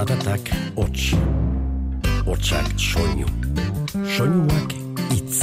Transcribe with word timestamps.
Zaratak 0.00 0.48
hots, 0.80 1.10
hotsak 2.24 2.68
soinu, 2.80 3.26
soinuak 4.08 4.70
itz. 5.12 5.42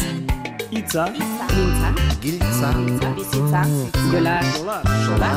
Itza, 0.73 1.03
Giltza, 1.13 1.89
Giltza, 2.23 2.71
bizitza, 3.13 3.61
jola, 4.09 4.39
sola, 5.05 5.29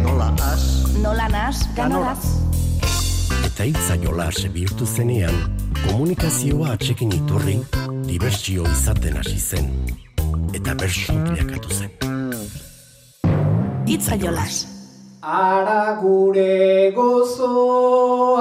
nola 0.00 0.28
as, 0.40 0.64
nola 1.02 1.28
nas, 1.28 1.60
ganoraz. 1.76 2.24
Eta 3.44 3.66
hitza 3.68 3.98
jolas 4.00 4.40
bihurtu 4.54 4.88
zenean, 4.88 5.36
komunikazioa 5.82 6.70
atxekin 6.78 7.12
iturri, 7.12 7.58
dibertsio 8.08 8.64
izaten 8.72 9.20
hasi 9.20 9.36
zen. 9.36 9.68
Eta 10.56 10.72
bersu 10.80 11.12
bilakatu 11.28 11.76
zen. 11.76 11.92
Itza 13.84 14.16
jolas. 14.16 14.75
Ara 15.26 15.98
gure 16.00 16.92
gozoak, 16.94 18.38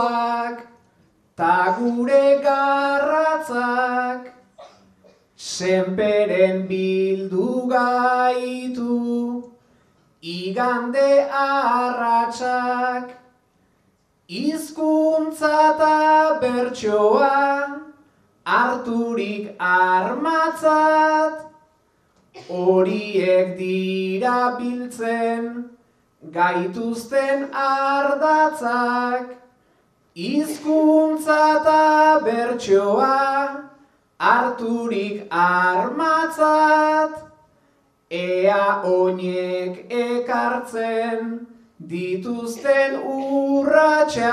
ta 1.36 1.76
gure 1.80 2.42
garratzak, 2.44 4.28
senperen 5.36 6.68
bildu 6.68 7.68
gaitu, 7.72 9.52
igande 10.22 11.26
arratsak, 11.34 13.18
hizkuntza 14.30 15.74
ta 15.80 16.38
bertsoa, 16.40 17.82
harturik 18.46 19.56
armatzat, 19.58 21.50
horiek 22.48 23.58
dira 23.58 24.54
biltzen, 24.60 25.75
gaituzten 26.32 27.50
ardatzak, 27.54 29.36
hizkuntza 30.16 31.40
eta 31.60 32.20
bertsoa, 32.26 33.18
harturik 34.20 35.28
armatzat, 35.30 37.14
ea 38.10 38.82
oinek 38.84 39.74
ekartzen 39.90 41.48
dituzten 41.80 42.96
urratxak. 43.18 44.26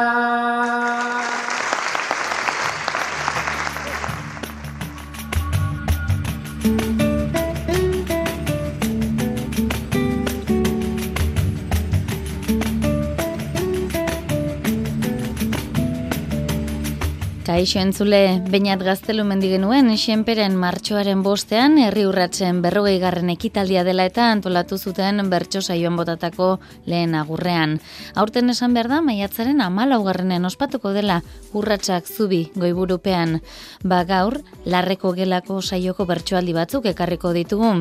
Kaixo 17.42 17.80
entzule, 17.82 18.38
bainat 18.52 18.84
gaztelu 18.86 19.24
mendi 19.26 19.48
genuen, 19.50 19.88
xenperen 19.98 20.54
martxoaren 20.54 21.24
bostean, 21.26 21.74
herri 21.82 22.04
urratzen 22.06 22.60
berrogei 22.62 23.00
garren 23.02 23.32
ekitaldia 23.32 23.82
dela 23.82 24.04
eta 24.06 24.28
antolatu 24.30 24.78
zuten 24.78 25.18
bertso 25.30 25.58
saioan 25.58 25.96
botatako 25.98 26.60
lehen 26.86 27.16
agurrean. 27.18 27.80
Aurten 28.14 28.54
esan 28.54 28.76
behar 28.78 28.86
da, 28.92 29.00
maiatzaren 29.02 29.58
amalaugarrenen 29.64 30.46
ospatuko 30.46 30.92
dela 30.94 31.18
urratsak 31.52 32.06
zubi 32.06 32.44
goiburupean. 32.54 33.40
Ba 33.82 34.04
gaur, 34.06 34.38
larreko 34.62 35.10
gelako 35.18 35.58
saioko 35.62 36.06
bertsoaldi 36.06 36.54
batzuk 36.54 36.86
ekarriko 36.92 37.34
ditugu. 37.34 37.72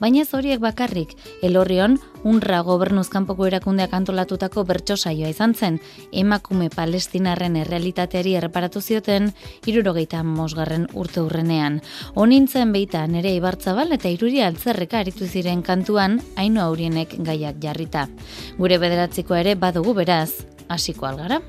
Baina 0.00 0.24
ez 0.24 0.32
horiek 0.32 0.64
bakarrik, 0.64 1.12
elorrion, 1.44 1.98
unra 2.24 2.60
gobernuzkanpoko 2.66 3.46
erakundeak 3.46 3.94
antolatutako 3.96 4.64
bertso 4.68 4.96
saioa 4.96 5.30
izan 5.32 5.54
zen, 5.54 5.78
emakume 6.12 6.70
palestinarren 6.74 7.56
errealitateari 7.62 8.34
erreparatu 8.40 8.80
zioten 8.80 9.30
irurogeita 9.66 10.22
mosgarren 10.24 10.88
urte 10.94 11.20
hurrenean. 11.20 11.80
Onintzen 12.14 12.72
beita 12.72 13.06
nere 13.06 13.34
ibartzabal 13.36 13.92
eta 13.96 14.08
iruri 14.08 14.42
altzerreka 14.42 15.00
aritu 15.04 15.26
ziren 15.26 15.62
kantuan 15.62 16.20
haino 16.36 16.64
aurienek 16.64 17.16
gaiak 17.18 17.62
jarrita. 17.62 18.08
Gure 18.58 18.78
bederatzikoa 18.78 19.40
ere 19.44 19.54
badugu 19.54 19.94
beraz, 20.02 20.30
hasiko 20.68 21.06
algara. 21.06 21.40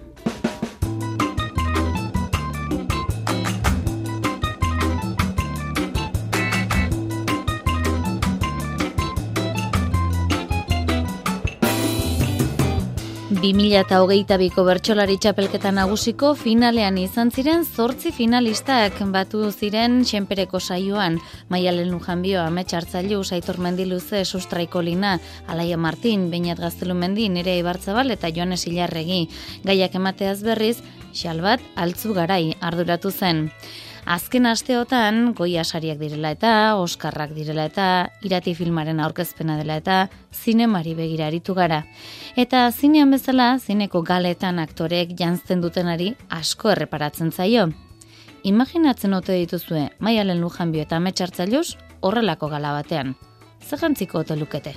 Bi 13.42 13.56
mila 13.58 13.80
eta 13.82 13.98
hogeita 14.04 14.36
biko 14.38 14.62
bertsolari 14.68 15.16
txapelketa 15.18 15.72
nagusiko 15.74 16.36
finalean 16.38 17.00
izan 17.02 17.32
ziren 17.34 17.64
zortzi 17.66 18.12
finalistak 18.14 19.00
batu 19.16 19.48
ziren 19.50 20.04
xenpereko 20.06 20.60
saioan 20.62 21.18
Maialen 21.50 21.90
Lujanbio, 21.90 22.44
Amets 22.44 22.76
Artzailu, 22.78 23.24
Saitor 23.24 23.58
Mendiluze, 23.58 24.22
Sustraiko 24.26 24.84
Lina, 24.86 25.18
Alaia 25.48 25.78
Martin, 25.78 26.30
Beinat 26.30 26.62
Gaztelu 26.62 26.94
Mendi, 26.94 27.30
Nere 27.30 27.58
Ibartzabal 27.58 28.14
eta 28.14 28.30
Joanes 28.30 28.68
Ilarregi. 28.70 29.24
Gaiak 29.66 29.98
emateaz 29.98 30.44
berriz, 30.46 30.78
xalbat 31.10 31.66
altzu 31.76 32.14
garai 32.14 32.54
arduratu 32.62 33.10
zen. 33.10 33.48
Azken 34.06 34.48
asteotan, 34.50 35.34
goia 35.38 35.62
sariak 35.64 36.00
direla 36.02 36.32
eta, 36.34 36.52
oskarrak 36.82 37.36
direla 37.36 37.68
eta, 37.70 37.86
irati 38.26 38.56
filmaren 38.58 39.00
aurkezpena 39.00 39.58
dela 39.60 39.78
eta, 39.78 40.10
zinemari 40.34 40.96
begira 40.98 41.28
aritu 41.28 41.54
gara. 41.54 41.84
Eta 42.36 42.66
zinean 42.72 43.12
bezala, 43.14 43.60
zineko 43.60 44.02
galetan 44.02 44.60
aktorek 44.60 45.14
jantzten 45.20 45.62
dutenari 45.62 46.16
asko 46.30 46.72
erreparatzen 46.74 47.32
zaio. 47.32 47.70
Imaginatzen 48.44 49.14
ote 49.14 49.38
dituzue, 49.38 49.92
maialen 50.00 50.42
lujanbio 50.42 50.82
eta 50.82 50.98
ametxartzailuz, 50.98 51.78
horrelako 52.02 52.50
gala 52.50 52.74
batean. 52.74 53.16
Zegantziko 53.62 54.26
ote 54.26 54.36
lukete? 54.36 54.74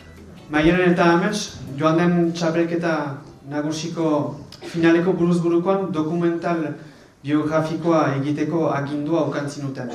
Maialen 0.52 0.92
eta 0.92 1.14
amets, 1.14 1.56
joan 1.78 1.96
den 1.96 2.32
txapelketa 2.36 3.22
nagusiko 3.48 4.10
finaleko 4.68 5.14
buruz 5.16 5.40
burukoan 5.40 5.88
dokumental 5.92 6.74
biografikoa 7.24 8.04
egiteko 8.18 8.68
agindua 8.70 9.24
aukantzin 9.24 9.66
duten. 9.68 9.90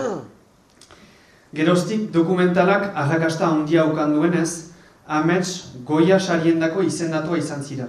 Geroztik 1.54 2.10
dokumentalak 2.14 2.92
arrakasta 2.96 3.48
handia 3.48 3.84
aukan 3.84 4.14
duenez, 4.14 4.72
amets 5.08 5.76
goia 5.86 6.20
sariendako 6.20 6.82
izendatua 6.86 7.38
izan 7.38 7.64
zira. 7.64 7.88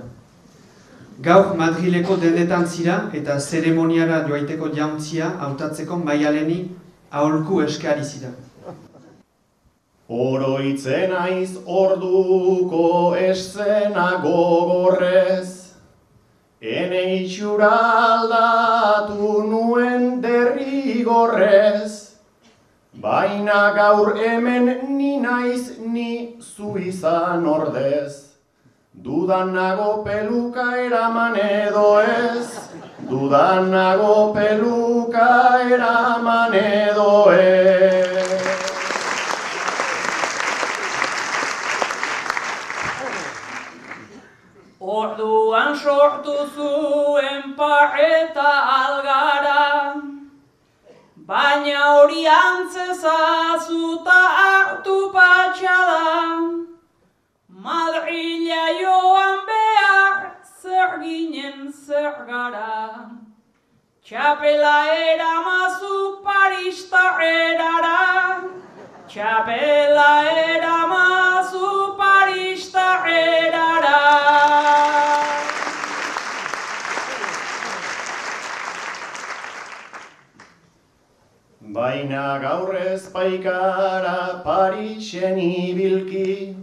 Gaur 1.21 1.56
Madrileko 1.56 2.17
denetan 2.17 2.67
zira 2.67 3.01
eta 3.12 3.39
zeremoniara 3.41 4.23
joaiteko 4.28 4.71
jauntzia 4.77 5.28
hautatzeko 5.47 5.99
maialeni 6.01 6.62
aholku 7.11 7.61
eskari 7.61 8.05
zira. 8.05 8.31
Oroitzen 10.09 11.12
aiz 11.15 11.59
orduko 11.67 13.15
eszena 13.17 14.07
gogorrez, 14.25 15.59
Ene 16.60 17.25
itxura 17.25 17.71
aldatu 17.72 19.44
nuen 19.48 20.21
derrigorrez, 20.21 22.12
baina 22.93 23.72
gaur 23.72 24.12
hemen 24.19 24.69
ni 24.98 25.16
naiz 25.16 25.78
ni 25.81 26.37
zu 26.38 26.76
izan 26.76 27.47
ordez. 27.47 28.37
Dudan 28.93 29.54
nago 29.54 30.04
peluka 30.04 30.76
eraman 30.84 31.41
edo 31.41 31.98
ez, 32.00 32.69
dudan 33.09 33.71
nago 33.71 34.34
peluka 34.34 35.65
eraman 35.65 36.53
edo 36.53 37.31
ez. 37.32 38.09
Orduan 45.00 45.72
sortu 45.80 46.34
zuen 46.54 47.54
pareta 47.59 48.51
algara, 48.72 49.95
baina 51.30 51.84
hori 51.92 52.25
antzezazuta 52.33 54.19
hartu 54.41 54.97
patxada. 55.15 56.09
Madrila 57.66 58.65
joan 58.80 59.39
behar 59.48 60.19
zer 60.60 60.91
ginen 61.04 61.72
zer 61.86 62.15
gara, 62.33 62.77
txapela 64.04 64.77
eramazu 65.07 65.97
paristarrerara, 66.28 68.03
txapela 69.09 70.13
eramazu 70.45 71.72
paristarrerara. 72.04 73.59
Baina 81.80 82.38
gaur 82.41 82.74
ez 82.77 83.06
paikara 83.10 84.44
Parisen 84.44 85.38
ibilki, 85.38 86.54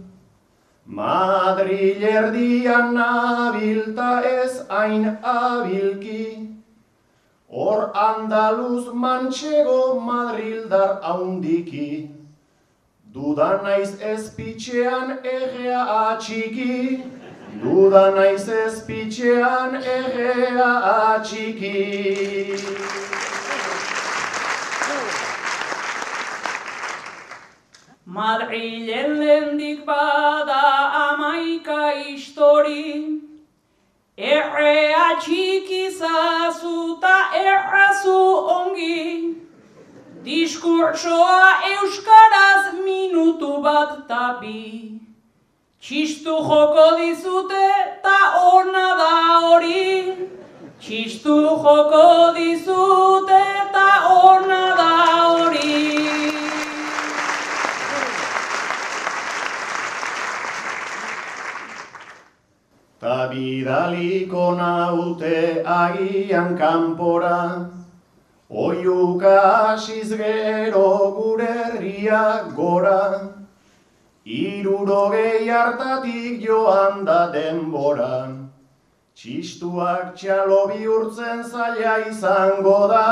Madril 0.86 2.04
erdian 2.10 2.94
nabilta 2.98 4.10
ez 4.24 4.60
hain 4.68 5.08
abilki, 5.32 6.28
Hor 7.50 7.90
andaluz 8.04 8.94
mantxego 8.94 9.80
madrildar 10.06 11.02
haundiki, 11.02 11.90
Duda 13.12 13.50
naiz 13.66 13.92
ezpitxean 14.14 15.18
egea 15.34 15.84
atxiki, 15.98 17.02
Duda 17.60 18.08
naiz 18.14 18.48
ezpitxean 18.62 19.80
egea 19.98 20.72
atxiki. 20.96 21.76
Madrilen 28.08 29.18
lendik 29.20 29.84
bada 29.84 30.62
amaika 31.08 31.92
histori, 31.92 33.20
Errea 34.16 35.08
txiki 35.20 35.90
zazu 35.98 36.96
ta 37.02 37.16
errazu 37.40 38.22
ongi, 38.54 39.36
Diskurtsoa 40.24 41.68
euskaraz 41.74 42.80
minutu 42.86 43.60
bat 43.62 43.92
tapi, 44.08 45.00
Txistu 45.78 46.40
joko 46.48 46.86
dizute 47.02 47.68
ta 48.02 48.20
ona 48.54 48.88
da 49.02 49.14
hori, 49.44 50.16
Txistu 50.80 51.36
joko 51.44 52.32
dizute 52.40 53.44
ta 53.76 53.90
ona 54.24 54.64
da 54.80 54.97
Ta 63.00 63.28
bidaliko 63.30 64.56
naute 64.58 65.62
agian 65.64 66.58
kanpora, 66.58 67.70
Oiuka 68.50 69.34
hasiz 69.68 70.08
gero 70.16 71.14
gure 71.14 71.46
herria 71.46 72.52
gora, 72.56 73.30
Irurogei 74.26 75.46
hartatik 75.46 76.42
joan 76.42 77.04
da 77.04 77.30
denbora, 77.30 78.34
Txistuak 79.14 80.16
txalo 80.16 80.66
bihurtzen 80.74 81.44
zaila 81.44 81.98
izango 82.10 82.78
da, 82.90 83.08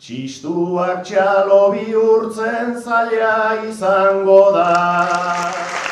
Txistuak 0.00 1.04
txalo 1.04 1.62
bihurtzen 1.76 2.80
zaila 2.80 3.68
izango 3.68 4.44
da. 4.56 5.83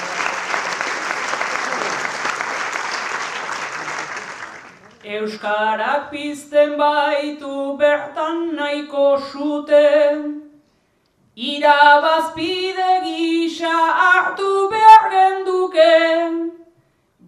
Euskarak 5.12 6.08
pizten 6.10 6.78
baitu 6.78 7.76
bertan 7.76 8.56
nahiko 8.56 9.20
zute, 9.20 9.92
Irabazpide 11.36 13.04
gisa 13.04 13.76
hartu 14.00 14.70
behar 14.72 15.04
genduke, 15.14 15.94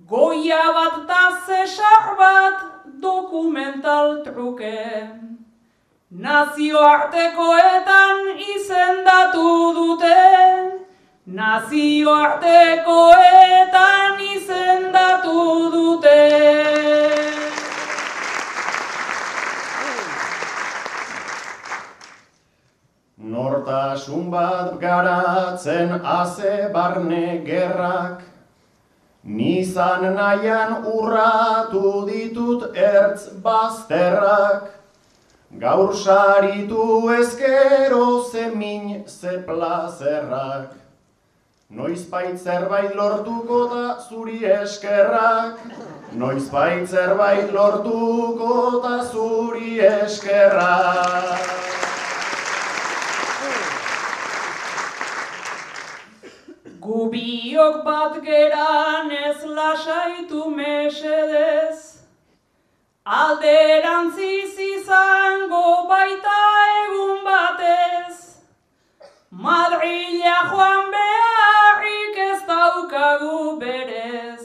Goia 0.08 0.64
bat 0.76 0.96
ta 1.08 1.24
zesar 1.46 2.06
bat 2.20 2.58
dokumental 3.02 4.08
truke. 4.24 4.80
Nazioartekoetan 6.24 8.16
izendatu 8.54 9.50
dute, 9.80 10.22
Nazioartekoetan 11.26 13.53
Nortasun 23.94 24.30
bat 24.30 24.80
garatzen 24.80 26.00
haze 26.02 26.72
barne 26.72 27.44
gerrak, 27.46 28.22
Nizan 29.24 30.16
nahian 30.16 30.82
urratu 30.84 32.04
ditut 32.08 32.76
ertz 32.76 33.28
bazterrak, 33.42 34.70
Gaur 35.60 35.94
saritu 35.94 37.08
ezkero 37.20 38.24
zemin 38.32 39.04
ze 39.06 39.38
plazerrak, 39.46 40.74
Noizbait 41.70 42.36
zerbait 42.36 42.94
lortuko 42.96 43.68
da 43.68 44.00
zuri 44.08 44.44
eskerrak, 44.44 45.58
Noizbait 46.12 46.88
zerbait 46.88 47.52
lortuko 47.52 48.82
da 48.82 49.04
zuri 49.04 49.78
eskerrak. 49.78 51.73
Gubiok 56.84 57.76
bat 57.84 58.16
geran 58.24 59.10
ez 59.10 59.40
lasaitu 59.56 60.50
mesedez, 60.56 61.78
Alderantziz 63.18 64.58
izango 64.64 65.88
baita 65.88 66.42
egun 66.82 67.24
batez, 67.28 68.18
Madrila 69.30 70.36
joan 70.50 70.92
beharrik 70.96 72.20
ez 72.26 72.42
daukagu 72.52 73.40
berez, 73.64 74.44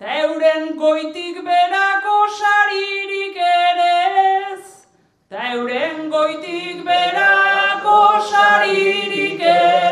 Teuren 0.00 0.74
goitik 0.80 1.44
berako 1.50 2.18
saririk 2.40 3.36
ere 3.50 3.94
ez, 4.24 4.64
Teuren 5.28 6.08
goitik 6.16 6.80
berako 6.88 8.00
saririk 8.32 9.48
ere 9.54 9.91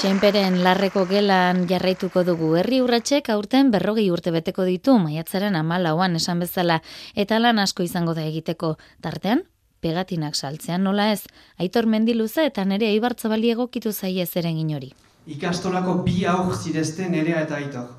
Senperen 0.00 0.54
larreko 0.64 1.02
gelan 1.04 1.66
jarraituko 1.68 2.22
dugu 2.24 2.54
herri 2.56 2.78
urratsek 2.80 3.26
aurten 3.34 3.68
berrogei 3.74 4.06
urte 4.08 4.30
beteko 4.32 4.64
ditu 4.64 4.94
maiatzaren 4.96 5.58
amalauan 5.58 6.14
esan 6.16 6.38
bezala 6.40 6.78
eta 7.22 7.36
lan 7.38 7.58
asko 7.60 7.84
izango 7.84 8.14
da 8.16 8.22
egiteko 8.24 8.70
tartean 9.04 9.42
pegatinak 9.84 10.38
saltzean 10.38 10.86
nola 10.88 11.10
ez 11.12 11.20
aitor 11.64 11.84
mendiluza 11.94 12.46
eta 12.48 12.64
nere 12.64 12.88
aibartzabali 12.94 13.50
egokitu 13.52 13.92
zaie 13.92 14.24
zeren 14.24 14.56
inori. 14.62 14.88
Ikastolako 15.26 15.98
bi 16.06 16.24
aur 16.24 16.56
zirezte 16.56 17.10
nerea 17.16 17.42
eta 17.44 17.58
aitor. 17.58 17.90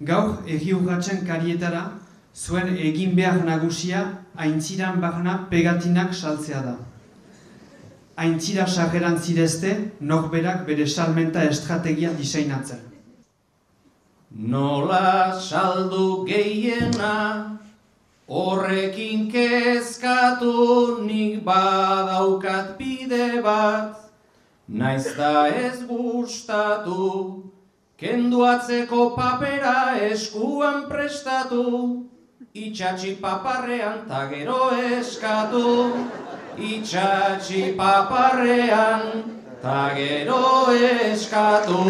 Gaur 0.00 0.50
egi 0.56 0.74
urratzen 0.74 1.22
karietara 1.28 1.84
zuen 2.34 2.74
egin 2.74 3.14
behar 3.14 3.38
nagusia 3.44 4.02
aintziran 4.34 4.98
barna 5.06 5.38
pegatinak 5.54 6.10
saltzea 6.14 6.64
da. 6.66 6.74
Aintzira 8.16 8.66
sarreran 8.66 9.18
zirezte, 9.18 9.70
norberak 10.00 10.66
bere 10.66 10.86
salmenta 10.86 11.42
estrategia 11.50 12.12
diseinatzen. 12.14 12.78
Nola 14.30 15.34
saldu 15.40 16.24
gehiena, 16.26 17.58
horrekin 18.28 19.26
kezkatu 19.30 21.02
nik 21.02 21.42
badaukat 21.44 22.78
bide 22.78 23.42
bat, 23.42 23.98
naiz 24.68 25.10
da 25.18 25.48
ez 25.48 25.82
gustatu, 25.86 27.42
kenduatzeko 27.98 29.14
papera 29.16 29.98
eskuan 30.10 30.86
prestatu, 30.88 32.06
itxatxi 32.54 33.16
paparrean 33.20 34.06
ta 34.08 34.26
gero 34.30 34.70
eskatu, 34.98 35.94
itxatxi 36.58 37.74
paparrean 37.76 39.24
ta 39.62 39.94
gero 39.96 40.72
eskatu. 40.72 41.84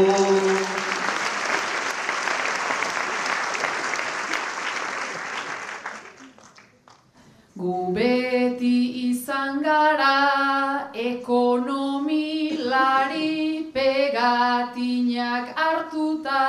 Gu 7.56 7.92
beti 7.94 9.10
izan 9.10 9.62
gara 9.62 10.90
ekonomilari 10.92 13.70
pegatinak 13.74 15.56
hartuta, 15.56 16.44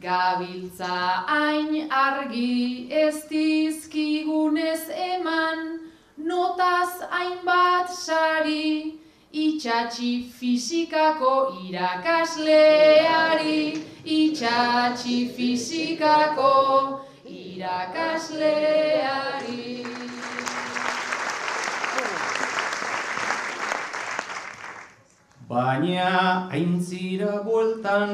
gabiltza 0.00 1.26
hain 1.26 1.88
argi 1.90 2.88
ez 2.90 3.28
dizkigunez 3.30 4.88
eman, 5.12 5.89
notaz 6.26 6.92
hainbat 7.10 7.88
sari, 7.88 9.00
itxatxi 9.32 10.12
fizikako 10.38 11.34
irakasleari, 11.66 13.62
itxatxi 14.04 15.16
fizikako 15.34 16.54
irakasleari. 17.24 18.80
Baina 25.48 26.10
aintzira 26.52 27.32
bueltan 27.44 28.10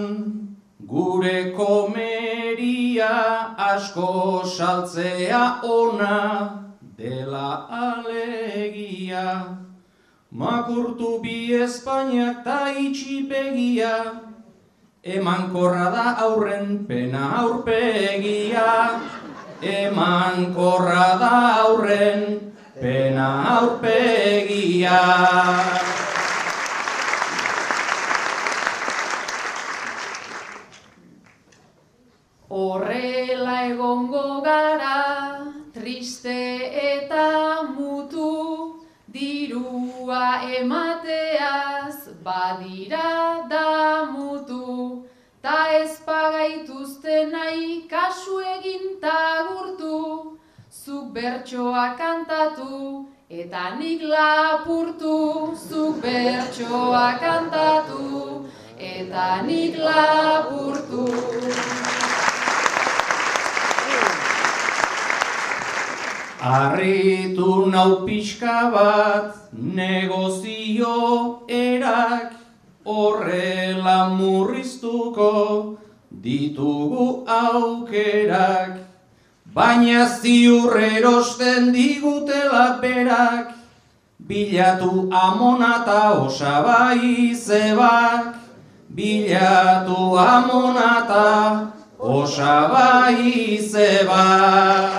gure 0.86 1.52
komeria 1.56 3.14
asko 3.56 4.42
saltzea 4.56 5.60
ona 5.62 6.65
dela 6.96 7.68
alegia. 7.68 9.58
Makurtu 10.32 11.22
bi 11.22 11.52
Espainiak 11.52 12.44
ta 12.44 12.72
itxi 12.72 13.28
begia, 13.28 14.20
eman 15.04 15.52
korra 15.52 15.92
da 15.92 16.06
aurren 16.24 16.86
pena 16.88 17.44
aurpegia. 17.44 19.00
Eman 19.62 20.52
korra 20.54 21.16
da 21.20 21.64
aurren 21.64 22.52
pena 22.80 23.56
aurpegia. 23.56 25.00
Eta 53.46 53.78
nik 53.78 54.02
lapurtu, 54.02 55.54
zuk 55.54 56.00
bertsoa 56.02 57.14
kantatu, 57.22 58.42
eta 58.76 59.26
nik 59.46 59.76
lapurtu. 59.78 61.06
Arritu 66.42 67.70
nau 67.70 68.02
pixka 68.06 68.56
bat 68.74 69.30
negozio 69.52 71.46
erak. 71.48 72.34
Horrela 72.86 74.14
murriztuko 74.14 75.76
ditugu 76.22 77.06
aukerak 77.26 78.85
baina 79.56 80.04
ziur 80.20 80.76
erosten 80.76 81.72
digutela 81.72 82.76
berak 82.82 83.56
bilatu 84.28 85.08
amonata 85.10 86.20
osabai 86.26 87.32
zebak. 87.32 88.36
Bilatu 88.96 90.16
amonata 90.16 91.72
osabai 91.98 93.58
zebak. 93.72 94.92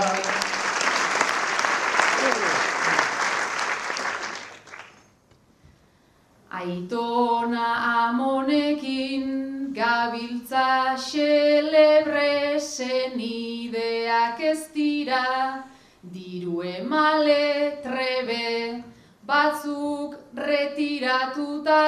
Aitona 6.57 7.67
amonekin 8.09 9.36
gabiltza 9.77 10.97
xelebre 10.97 12.57
senideak 12.59 14.39
ez 14.51 14.61
dira, 14.73 15.63
diru 16.01 16.63
emale 16.65 17.77
trebe, 17.83 18.83
batzuk 19.29 20.15
retiratuta 20.49 21.83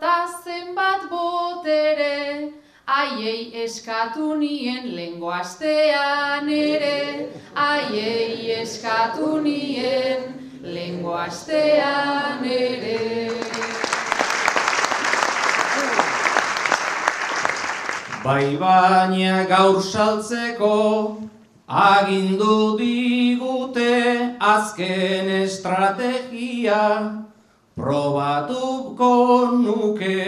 ta 0.00 0.16
zenbat 0.42 1.06
botere, 1.12 2.50
aiei 2.98 3.52
eskatu 3.64 4.34
nien 4.42 4.90
lengo 4.98 5.30
astean 5.30 6.50
ere, 6.58 7.28
aiei 7.54 8.50
eskatu 8.62 9.36
nien 9.46 10.34
lengo 10.74 11.14
astean 11.14 12.44
ere. 12.58 13.07
Bai 18.28 18.58
baina 18.60 19.48
gaur 19.48 19.80
saltzeko 19.80 20.72
agindu 21.82 22.76
digute 22.76 23.94
azken 24.48 25.30
estrategia. 25.36 26.82
Probatuko 27.74 29.14
nuke 29.62 30.20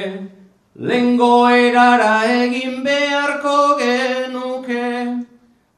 lengo 0.89 1.35
erara 1.59 2.17
egin 2.39 2.81
beharko 2.89 3.77
genuke. 3.83 4.89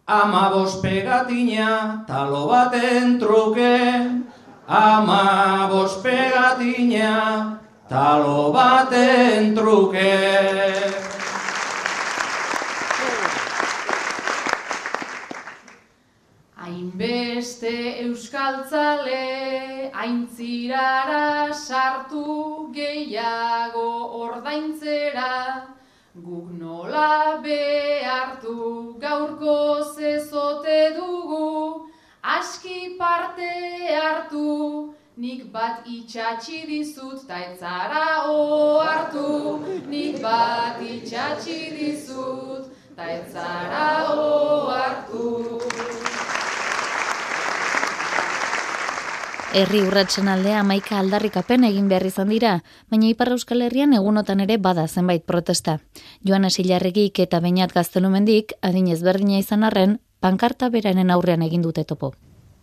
Ama 0.07 0.45
pegatina 0.81 2.07
talo 2.07 2.47
baten 2.47 3.19
truke. 3.19 3.79
Ama 4.69 5.69
pegatina 6.05 7.59
talo 7.91 8.53
baten 8.55 9.57
truke 9.57 11.12
Hainbeste 16.93 18.05
euskaltzale 18.05 19.91
aintzirara 19.95 21.51
sartu 21.55 22.71
gehiago 22.75 24.21
ordaintzera. 24.21 25.69
Guk 26.15 26.51
nola 26.53 27.41
behartu 27.43 28.99
gaurko 29.01 29.83
zezote 29.97 30.95
dugu 30.99 31.89
aski 32.23 32.99
parte 32.99 33.49
hartu. 33.97 34.95
Nik 35.17 35.51
bat 35.51 35.87
itxatxi 35.87 36.67
dizut 36.67 37.27
ta 37.27 37.39
etzara 37.39 38.29
ohartu. 38.29 39.89
Nik 39.89 40.21
bat 40.21 40.77
itxatxi 40.81 41.59
dizut 41.79 42.69
ta 42.97 43.05
etzara 43.17 44.13
ohartu 44.13 45.53
Herri 49.53 49.83
urratsen 49.85 50.31
aldea 50.33 50.63
amaika 50.63 50.97
aldarrikapen 50.97 51.67
egin 51.69 51.89
behar 51.91 52.07
izan 52.09 52.31
dira, 52.33 52.53
baina 52.89 53.11
Ipar 53.11 53.29
Euskal 53.35 53.61
Herrian 53.67 53.93
egunotan 53.93 54.41
ere 54.41 54.57
bada 54.57 54.87
zenbait 54.89 55.27
protesta. 55.29 55.75
Joan 56.25 56.49
Asilarregik 56.49 57.21
eta 57.27 57.41
Beñat 57.45 57.75
Gaztelumendik, 57.77 58.57
adinez 58.63 59.03
berdina 59.05 59.43
izan 59.43 59.69
arren, 59.69 59.99
pankarta 60.25 60.71
beraren 60.73 61.13
aurrean 61.13 61.45
egin 61.45 61.69
dute 61.69 61.85
topo. 61.85 62.15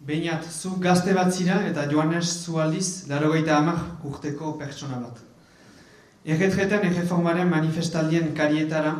Beñat, 0.02 0.50
zu 0.50 0.80
gazte 0.82 1.14
bat 1.14 1.30
zira 1.32 1.62
eta 1.70 1.86
Joanes 1.94 2.34
zu 2.42 2.58
aldiz, 2.58 3.06
larogeita 3.08 3.60
amak 3.60 4.06
urteko 4.10 4.58
pertsona 4.58 4.98
bat. 4.98 5.22
Erretretan 6.26 6.90
erreformaren 6.90 7.54
manifestaldien 7.54 8.34
karietara, 8.34 8.96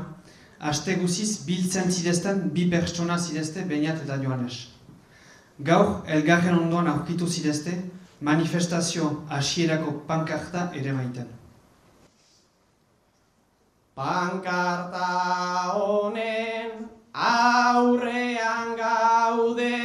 aste 0.60 1.02
guziz 1.02 1.40
biltzen 1.48 1.90
zidezten 1.90 2.52
bi 2.54 2.70
pertsona 2.70 3.18
zidezte 3.18 3.66
Beñat 3.66 4.06
eta 4.06 4.22
Joanes. 4.22 4.68
Gaur, 5.60 5.90
elgarren 6.08 6.56
ondoan 6.56 6.88
aurkitu 6.88 7.26
zidezte, 7.28 7.74
manifestazio 8.24 9.10
hasierako 9.30 9.92
pankarta 10.08 10.70
ere 10.82 10.94
maiten. 10.96 11.26
Pankarta 14.00 15.10
honen 15.76 16.88
aurrean 17.12 18.72
gaude, 18.80 19.82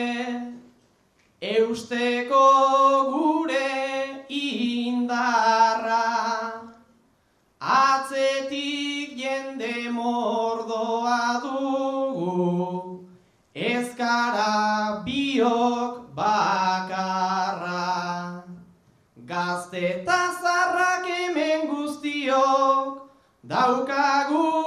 eusteko 1.43 2.45
gure 3.11 4.23
indarra, 4.31 5.99
atzetik 7.59 9.19
jende 9.25 9.90
mordoa 9.90 11.19
dugu, 11.43 13.00
ezkara 13.54 15.02
biok 15.35 16.14
bakarra. 16.14 17.83
Gazte 19.26 19.81
eta 19.88 20.21
zarrak 20.41 21.07
hemen 21.11 21.67
guztiok, 21.71 23.11
daukagu 23.43 24.63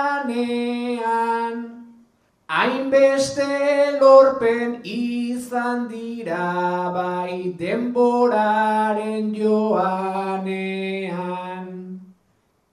hainbeste 2.47 3.99
lorpen 3.99 4.79
izan 4.85 5.89
dira 5.91 6.47
bai 6.95 7.35
denboraren 7.59 9.27
joanean. 9.35 10.47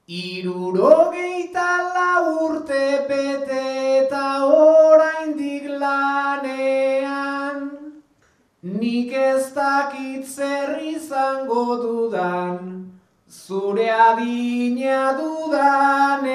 Irurogeita 0.07 1.71
urte 2.43 2.85
bete 3.09 3.65
eta 3.99 4.27
oraindik 4.47 5.65
lanean. 5.83 7.36
Nik 8.67 9.13
ez 9.13 9.55
dakit 9.55 10.27
zer 10.27 10.83
izango 10.83 11.77
dudan, 11.83 12.91
zure 13.31 13.91
adina 13.91 15.13
dudanean. 15.19 16.27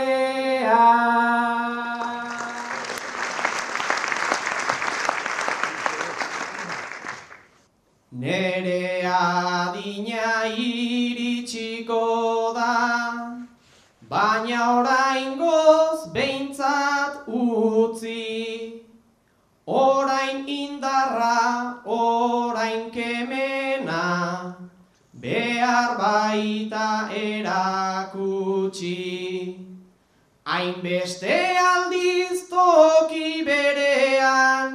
Nere 8.12 9.04
adina 9.12 10.48
iritsiko 10.48 12.06
da, 12.56 12.78
baina 14.08 14.80
orain 14.80 15.36
goz 15.36 16.08
behintzat 16.14 17.28
utzi. 17.28 18.82
Orain 19.68 20.48
indarra, 20.48 21.81
baita 26.12 27.10
erakutsi. 27.24 28.96
Hainbeste 30.52 31.38
aldiz 31.72 32.40
toki 32.52 33.30
berean, 33.48 34.70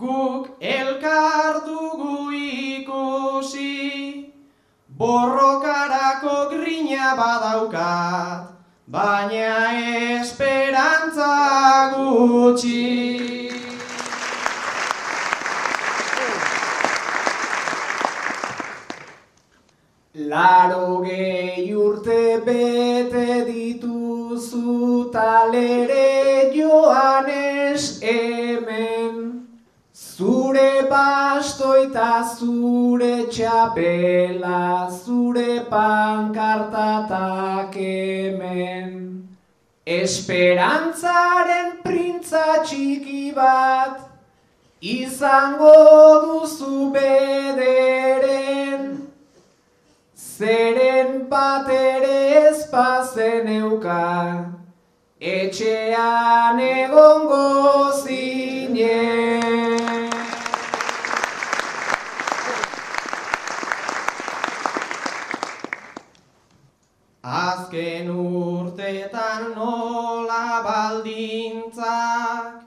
guk 0.00 0.44
elkar 0.60 1.54
dugu 1.68 2.18
ikusi. 2.40 3.76
Borrokarako 4.98 6.36
grina 6.52 7.08
badaukat, 7.20 8.40
baina 8.96 9.56
esperantza 10.18 11.32
gutxi. 11.94 13.65
Laro 20.28 21.06
gehi 21.06 21.70
urte 21.70 22.42
bete 22.44 23.46
dituzu 23.46 25.12
talere 25.12 26.50
joanes 26.52 28.00
hemen. 28.00 29.46
Zure 29.94 30.90
bastoita 30.90 32.24
zure 32.34 33.30
txapela, 33.30 34.90
zure 34.90 35.60
pankartatak 35.70 37.76
hemen. 37.76 39.28
Esperantzaren 39.86 41.70
printza 41.84 42.64
txiki 42.64 43.30
bat, 43.38 44.02
izango 44.82 45.78
duzu 46.26 46.90
bederen. 46.98 49.05
Zeren 50.16 51.28
bat 51.28 51.68
ere 51.68 52.48
ez 52.48 52.64
pazen 52.70 53.48
euka, 53.52 54.48
etxean 55.20 56.58
egongo 56.58 57.92
zinen. 58.00 59.44
Azken 67.20 68.08
urtetan 68.08 69.52
nola 69.52 70.64
baldintzak, 70.64 72.64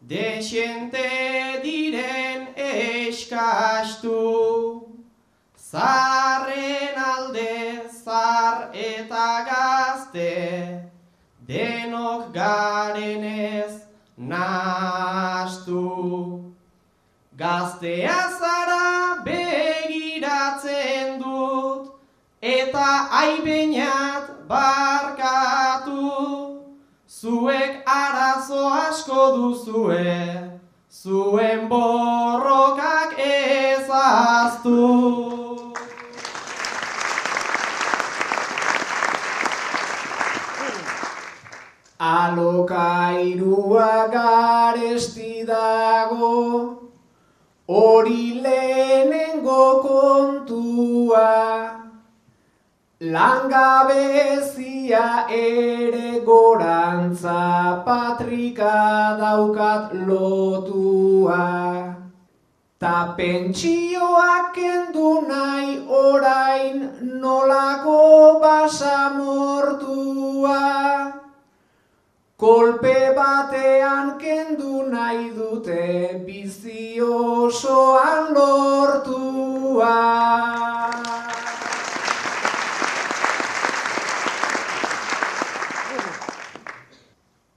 desente 0.00 1.60
diren 1.60 2.56
eskastu. 2.56 4.85
Zarren 5.76 6.96
alde 6.96 7.84
zar 8.04 8.70
eta 8.72 9.28
gazte, 9.48 10.32
denok 11.48 12.32
garenez 12.32 13.84
nastu. 14.16 15.84
Gaztea 17.36 18.16
zara 18.40 19.20
begiratzen 19.28 21.20
dut, 21.20 21.92
eta 22.40 22.88
aibeinat 23.20 24.32
barkatu. 24.48 26.08
Zuek 27.06 27.84
arazo 27.84 28.64
asko 28.80 29.22
duzue, 29.36 30.16
zuen 30.88 31.68
borrokak 31.68 33.18
ezaztu. 33.28 35.35
Alokairua 42.26 43.90
garesti 44.10 45.32
dago, 45.46 46.30
hori 47.68 48.24
lehenengo 48.42 49.66
kontua. 49.84 51.30
Langabezia 53.14 55.04
ere 55.30 56.10
gorantza 56.26 57.84
patrika 57.86 58.74
daukat 59.20 59.86
lotua. 60.08 61.44
Ta 62.80 63.14
pentsioak 63.16 64.46
kendu 64.56 65.10
nahi 65.28 65.78
orain 65.86 66.76
nolako 67.20 68.00
basamortua. 68.42 69.66
Kolpe 72.38 73.16
batean 73.16 74.20
kendu 74.20 74.90
nahi 74.92 75.30
dute 75.36 76.22
bizi 76.26 77.00
osoan 77.00 78.34
lortua. 78.34 79.94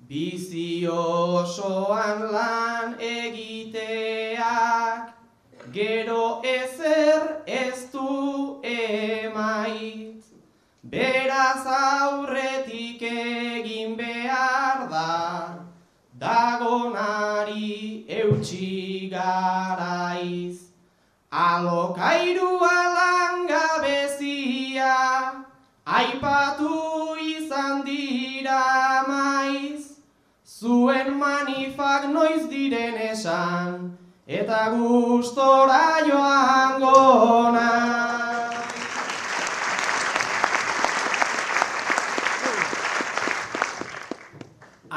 Bizi 0.07 0.87
osoan 0.87 2.31
lan 2.31 2.95
egiteak, 2.99 4.39
gero 5.73 6.41
ezer 6.55 7.43
ez 7.45 7.91
du 7.91 8.61
emait. 8.63 10.18
Beraz 10.83 11.65
aurretik 11.67 13.01
egin 13.03 13.97
behar 13.97 14.87
da, 14.87 15.59
dagonari 16.17 18.05
eutxi 18.07 19.09
garaiz. 19.11 20.71
Alokairua 21.29 22.77
langabezia, 22.95 24.95
aipatu 25.85 27.17
izan 27.27 27.83
dira 27.83 29.03
maiz. 29.05 29.99
Zuen 30.47 31.19
manifak 31.19 32.07
noiz 32.07 32.47
diren 32.47 32.95
esan, 33.11 33.97
eta 34.25 34.71
gustora 34.71 35.99
joango 36.07 37.51
naiz. 37.51 38.28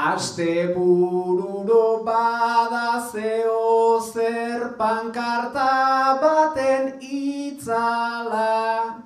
Aste 0.02 0.74
bururo 0.74 2.02
bada 2.04 2.88
zeo 3.12 4.00
zer 4.00 4.74
pankarta 4.76 6.18
baten 6.22 6.98
itzala. 7.00 8.98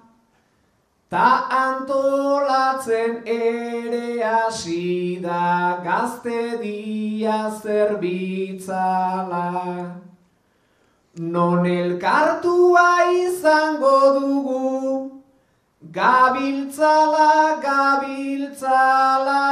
Ta 1.10 1.28
antolatzen 1.58 3.12
ere 3.26 4.22
hasi 4.22 5.20
da 5.20 5.80
gazte 5.84 6.58
dia 6.62 7.50
zerbitzala 7.62 9.50
Non 11.18 11.66
elkartua 11.66 12.88
izango 13.26 14.00
dugu 14.16 15.10
Gabiltzala, 15.92 17.60
gabiltzala 17.62 19.44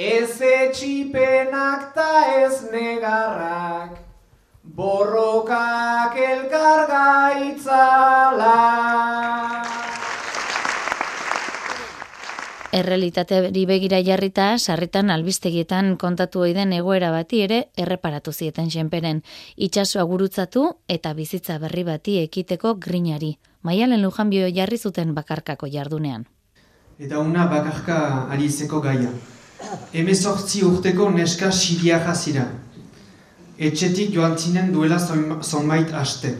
Ez 0.00 0.40
etxipenak 0.40 1.90
ta 1.92 2.12
ez 2.40 2.62
negarrak, 2.72 3.98
borrokak 4.64 6.14
elkar 6.16 6.86
gaitzala. 6.88 8.52
Errealitateri 12.72 13.66
begira 13.68 14.00
jarrita, 14.00 14.46
sarritan 14.56 15.12
albistegietan 15.12 15.98
kontatu 16.00 16.46
oiden 16.46 16.72
egoera 16.72 17.10
bati 17.12 17.42
ere 17.44 17.58
erreparatu 17.76 18.32
zieten 18.32 18.70
senperen. 18.70 19.20
Itxasua 19.56 20.06
gurutzatu 20.08 20.62
eta 20.88 21.12
bizitza 21.18 21.58
berri 21.58 21.84
bati 21.84 22.14
ekiteko 22.22 22.78
grinari. 22.86 23.34
Maialen 23.68 24.00
lujanbio 24.00 24.48
jarri 24.48 24.78
zuten 24.78 25.12
bakarkako 25.12 25.68
jardunean. 25.68 26.24
Eta 26.96 27.20
una 27.20 27.44
bakarka 27.52 28.30
ari 28.30 28.48
izeko 28.48 28.80
gaia. 28.80 29.12
Hemezortzi 29.92 30.64
urteko 30.64 31.10
neska 31.10 31.50
siria 31.52 31.98
jazira. 32.06 32.46
Etxetik 33.58 34.14
joan 34.14 34.36
zinen 34.38 34.72
duela 34.72 34.98
zonbait 35.42 35.92
haste. 35.92 36.34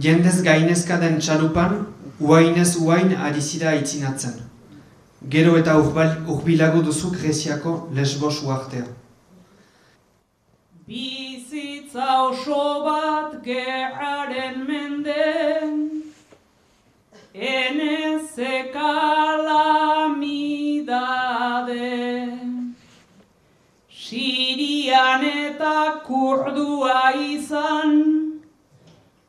Jendez 0.00 0.42
gainezka 0.42 0.98
den 1.00 1.20
txalupan, 1.20 1.78
uainez 2.20 2.74
uain 2.80 3.14
ari 3.16 3.40
zira 3.40 3.74
itzinatzen. 3.78 4.34
Gero 5.30 5.56
eta 5.56 5.78
urbilago 5.78 6.82
duzu 6.82 7.10
Greziako 7.14 7.88
lesbos 7.94 8.42
uartea. 8.42 8.84
Bizitza 10.86 12.20
oso 12.28 12.84
bat 12.84 13.38
gerraren 13.44 14.66
menden, 14.68 15.78
eneze 17.32 18.03
Eta 25.22 26.02
kurdua 26.06 27.12
izan, 27.14 28.40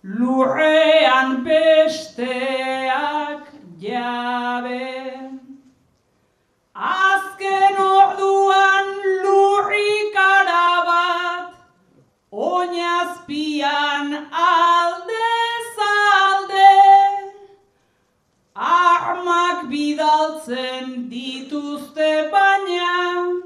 lurrean 0.02 1.43
besteak 1.45 3.43
jabe. 3.80 4.89
Azken 6.74 7.78
orduan 7.78 8.89
lurrikara 9.24 10.67
bat, 10.89 11.54
oinazpian 12.32 14.13
alde 14.32 15.32
zalde, 15.78 16.74
armak 18.56 19.69
bidaltzen 19.69 21.10
dituzte 21.10 22.12
baina, 22.32 23.44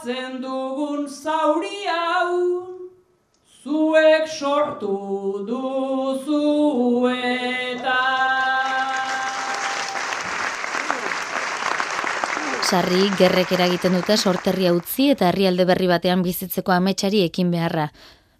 pairatzen 0.00 0.40
dugun 0.42 1.08
zauri 1.08 1.86
hau, 1.86 2.66
zuek 3.62 4.28
sortu 4.28 5.44
duzueta. 5.46 6.70
Sarri 12.70 13.10
gerrek 13.18 13.52
eragiten 13.52 13.92
dute 13.98 14.16
sorterria 14.16 14.72
utzi 14.72 15.10
eta 15.10 15.28
herrialde 15.28 15.64
berri 15.66 15.86
batean 15.88 16.22
bizitzeko 16.22 16.72
ametsari 16.72 17.24
ekin 17.24 17.50
beharra. 17.50 17.90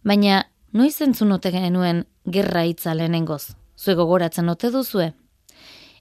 Baina, 0.05 0.45
noiz 0.73 1.01
entzun 1.03 1.33
ote 1.33 1.51
genuen 1.51 2.05
gerra 2.25 2.63
hitza 2.65 2.95
lehenengoz? 2.95 3.57
Zue 3.77 3.95
gogoratzen 3.95 4.49
ote 4.49 4.71
duzue? 4.71 5.13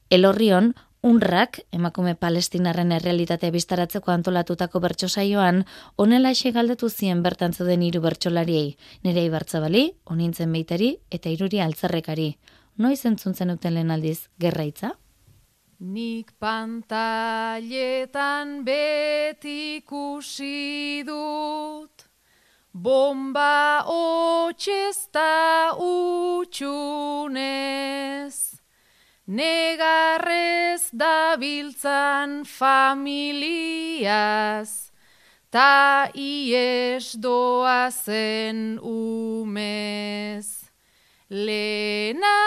Elorrion, 0.10 0.74
Unrak, 1.02 1.62
emakume 1.72 2.12
palestinarren 2.20 2.90
errealitatea 2.92 3.54
biztaratzeko 3.56 4.12
antolatutako 4.12 4.82
bertso 4.84 5.08
saioan, 5.08 5.64
onela 5.96 6.34
galdetu 6.54 6.90
zien 6.90 7.24
bertan 7.24 7.54
zuden 7.54 7.82
hiru 7.82 8.02
bertsolariei, 8.02 8.76
nire 9.04 9.24
ibartzabali, 9.24 9.94
onintzen 10.04 10.52
beitari 10.52 10.98
eta 11.10 11.30
iruri 11.30 11.62
altzarrekari. 11.62 12.38
Noiz 12.78 13.06
entzuntzen 13.06 13.50
uten 13.50 13.74
lehen 13.76 13.92
aldiz, 13.92 14.28
gerraitza? 14.40 14.98
Nik 15.80 16.34
pantailetan 16.38 17.64
beti 18.66 19.78
ikusi 19.78 21.04
dut, 21.08 22.04
bomba 22.74 23.84
hotxezta 23.88 25.72
utxunez. 25.80 26.90
Negarrez 29.30 30.90
dabiltzan 30.90 32.50
familiaz, 32.50 34.10
ta 35.54 36.10
ies 36.18 37.14
doazen 37.14 38.82
umez. 38.82 40.66
Lena 41.30 42.42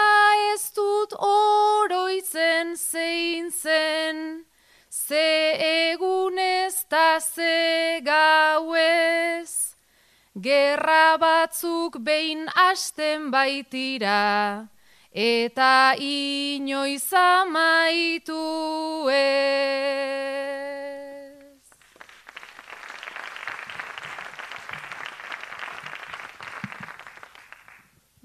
ez 0.51 0.75
dut 0.75 1.15
oroitzen 1.15 2.75
zein 2.75 3.47
zen, 3.47 4.43
ze 4.91 5.55
egunez 5.87 6.83
ta 6.91 7.19
ze 7.23 8.01
gauez. 8.03 9.71
Gerra 10.35 11.15
batzuk 11.17 12.03
behin 12.03 12.49
asten 12.51 13.31
baitira, 13.31 14.67
eta 15.13 15.93
inoiz 15.99 17.13
amaitu 17.13 18.33
ez. 19.13 19.93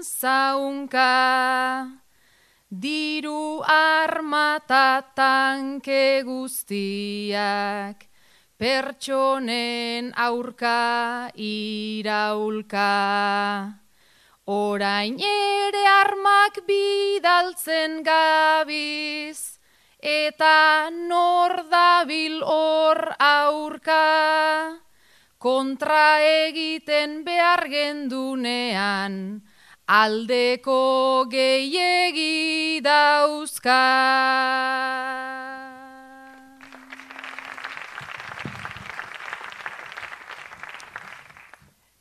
zaunka 0.00 1.12
diru 2.72 3.60
armata 3.60 5.04
tanke 5.14 6.24
guztiak 6.24 8.08
pertsonen 8.56 10.16
aurka 10.16 11.28
iraulka. 11.36 12.88
Orain 14.48 15.20
ere 15.20 15.84
armak 15.92 16.64
bidaltzen 16.64 18.00
gabiz 18.02 19.60
eta 20.00 20.88
nor 20.88 21.68
dabil 21.68 22.40
hor 22.40 23.12
aurka, 23.20 24.87
kontra 25.38 26.18
egiten 26.20 27.22
behar 27.24 27.68
gendunean, 27.70 29.40
aldeko 29.86 31.26
gehiegi 31.30 32.80
dauzka. 32.82 33.78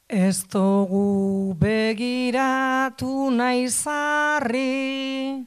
Ez 0.08 0.48
dugu 0.48 1.54
begiratu 1.60 3.30
nahi 3.30 3.68
zarri, 3.70 5.46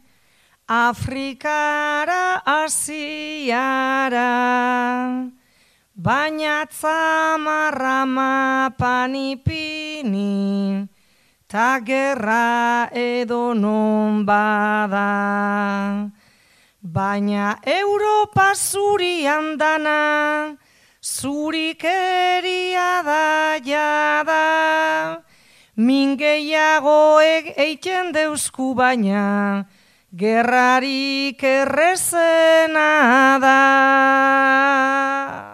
Afrikara 0.68 2.42
asiara, 2.46 4.28
baina 6.00 6.64
tzamarra 6.64 8.08
mapan 8.08 9.12
ipini, 9.12 10.88
ta 11.46 11.78
gerra 11.84 12.88
edo 12.92 13.52
non 13.52 14.24
bada. 14.24 16.08
Baina 16.80 17.60
Europa 17.66 18.56
zuri 18.56 19.28
handana, 19.28 20.56
zurik 21.04 21.84
eria 21.84 23.04
da 23.04 23.60
jada, 23.60 25.20
mingeiago 25.76 27.20
eiten 27.20 28.12
deusku 28.16 28.72
baina, 28.74 29.66
gerrarik 30.16 31.44
errezena 31.44 32.88
da. 33.44 35.49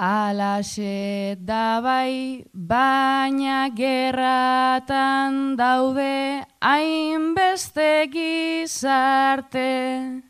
Alaxe 0.00 1.36
da 1.44 1.78
bai, 1.84 2.46
baina 2.54 3.68
gerratan 3.68 5.58
daude 5.58 6.42
hainbeste 6.62 8.08
gizarte, 8.08 10.22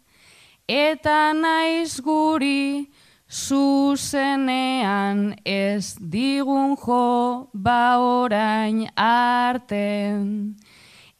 eta 0.66 1.32
naiz 1.38 2.00
guri 2.00 2.90
zuzenean 3.30 5.36
ez 5.46 5.94
digun 6.02 6.74
jo 6.74 7.46
ba 7.54 8.02
orain 8.02 8.90
arte. 8.96 10.18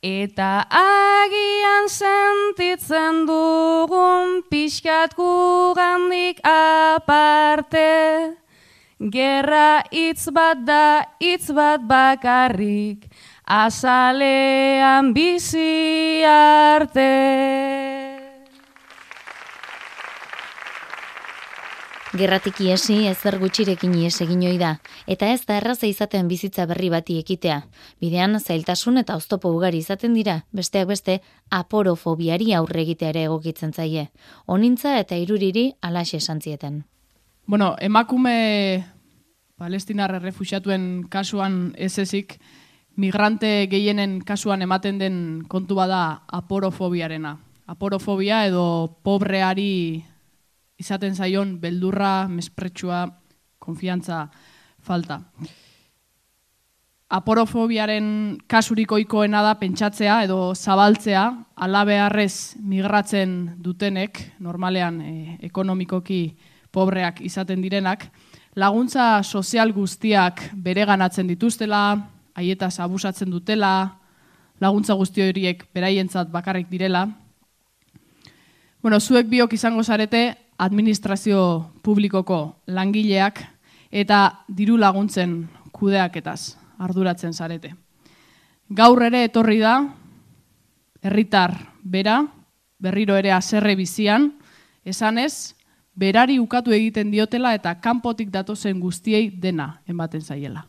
Eta 0.01 0.65
agian 0.73 1.85
sentitzen 1.93 3.27
dugun 3.29 4.41
pixkat 4.49 5.13
gugandik 5.13 6.41
aparte, 6.41 8.33
gerra 8.97 9.85
hitz 9.93 10.33
bat 10.33 10.65
da 10.65 11.05
hitz 11.21 11.53
bat 11.53 11.85
bakarrik, 11.85 13.13
azalean 13.45 15.13
bizi 15.13 16.25
arte. 16.25 17.90
Gerratik 22.11 22.57
iesi 22.65 23.05
ezer 23.07 23.37
gutxirekin 23.39 23.93
ies 23.95 24.17
egin 24.25 24.41
da, 24.59 24.81
eta 25.07 25.29
ez 25.31 25.45
da 25.47 25.59
erraza 25.61 25.87
izaten 25.87 26.27
bizitza 26.27 26.67
berri 26.67 26.89
bati 26.91 27.19
ekitea. 27.21 27.63
Bidean 28.01 28.41
zailtasun 28.41 28.99
eta 28.99 29.15
oztopo 29.15 29.53
ugari 29.55 29.79
izaten 29.79 30.15
dira, 30.15 30.45
besteak 30.51 30.89
beste 30.89 31.21
aporofobiari 31.51 32.53
aurre 32.53 32.83
egitea 32.83 33.11
ere 33.11 33.23
egokitzen 33.29 33.73
zaie. 33.73 34.11
Onintza 34.47 34.99
eta 34.99 35.15
iruriri 35.15 35.75
alaxe 35.83 36.17
esan 36.17 36.41
zieten. 36.41 36.85
Bueno, 37.47 37.77
emakume 37.79 38.85
palestinarre 39.57 40.19
refusiatuen 40.19 41.07
kasuan 41.09 41.77
ez 41.79 41.97
ezik, 41.99 42.41
migrante 42.97 43.69
gehienen 43.71 44.21
kasuan 44.27 44.63
ematen 44.63 44.99
den 44.99 45.45
kontu 45.49 45.77
bada 45.77 46.25
aporofobiarena. 46.27 47.39
Aporofobia 47.71 48.47
edo 48.47 48.99
pobreari 49.05 50.10
izaten 50.81 51.15
zaion 51.15 51.59
beldurra, 51.61 52.29
mespretsua, 52.29 53.05
konfiantza 53.61 54.25
falta. 54.83 55.21
Aporofobiaren 57.11 58.39
kasurikoikoena 58.47 59.43
da 59.43 59.57
pentsatzea 59.59 60.21
edo 60.29 60.55
zabaltzea, 60.55 61.25
alabearrez 61.59 62.57
migratzen 62.63 63.57
dutenek, 63.59 64.21
normalean 64.39 65.01
e, 65.03 65.15
ekonomikoki 65.51 66.21
pobreak 66.71 67.19
izaten 67.27 67.65
direnak, 67.65 68.07
laguntza 68.55 69.25
sozial 69.25 69.75
guztiak 69.75 70.53
bere 70.55 70.87
ganatzen 70.87 71.27
dituztela, 71.27 71.83
haietaz 72.39 72.79
abusatzen 72.79 73.31
dutela, 73.31 73.73
laguntza 74.63 74.95
guzti 74.95 75.27
horiek 75.27 75.67
beraientzat 75.75 76.31
bakarrik 76.31 76.71
direla. 76.71 77.09
Bueno, 78.81 79.01
zuek 79.01 79.27
biok 79.29 79.53
izango 79.59 79.83
zarete, 79.83 80.23
administrazio 80.61 81.43
publikoko 81.83 82.41
langileak 82.69 83.41
eta 83.91 84.45
diru 84.49 84.77
laguntzen 84.77 85.49
kudeaketaz 85.73 86.57
arduratzen 86.81 87.33
zarete. 87.33 87.73
Gaur 88.71 89.03
ere 89.03 89.25
etorri 89.27 89.59
da, 89.61 89.81
herritar 91.03 91.57
bera, 91.83 92.21
berriro 92.79 93.17
ere 93.17 93.33
aserre 93.33 93.75
bizian, 93.77 94.31
esanez, 94.85 95.57
berari 95.95 96.39
ukatu 96.39 96.73
egiten 96.73 97.11
diotela 97.11 97.55
eta 97.57 97.75
kanpotik 97.81 98.31
datozen 98.31 98.81
guztiei 98.81 99.31
dena 99.31 99.81
ematen 99.89 100.23
zaiela. 100.23 100.65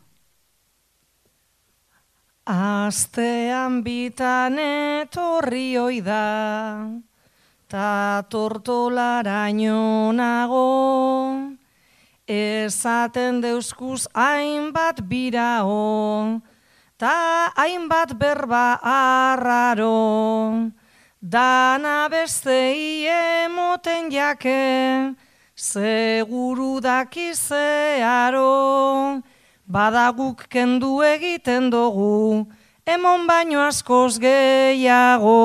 Astean 2.42 3.82
bitan 3.84 4.58
etorri 4.58 5.76
da, 6.02 6.88
ta 7.72 8.20
tortolaraino 8.28 10.12
nago, 10.12 11.56
esaten 12.28 13.40
deuskuz 13.40 14.04
hainbat 14.12 15.00
birao, 15.08 16.42
ta 17.00 17.48
hainbat 17.56 18.12
berba 18.20 18.76
arraro, 18.84 20.68
dana 21.16 22.12
beste 22.12 22.76
iemoten 22.76 24.10
jake, 24.12 25.16
seguru 25.56 26.76
dakizearo, 26.84 28.52
badaguk 29.64 30.44
kendu 30.52 31.00
egiten 31.00 31.72
dugu, 31.72 32.44
emon 32.84 33.24
baino 33.26 33.64
askoz 33.64 34.20
gehiago. 34.20 35.40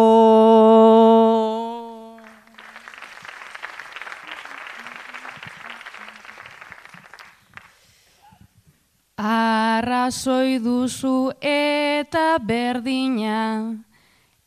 Arrazoi 9.27 10.55
duzu 10.63 11.33
eta 11.43 12.37
berdina, 12.39 13.75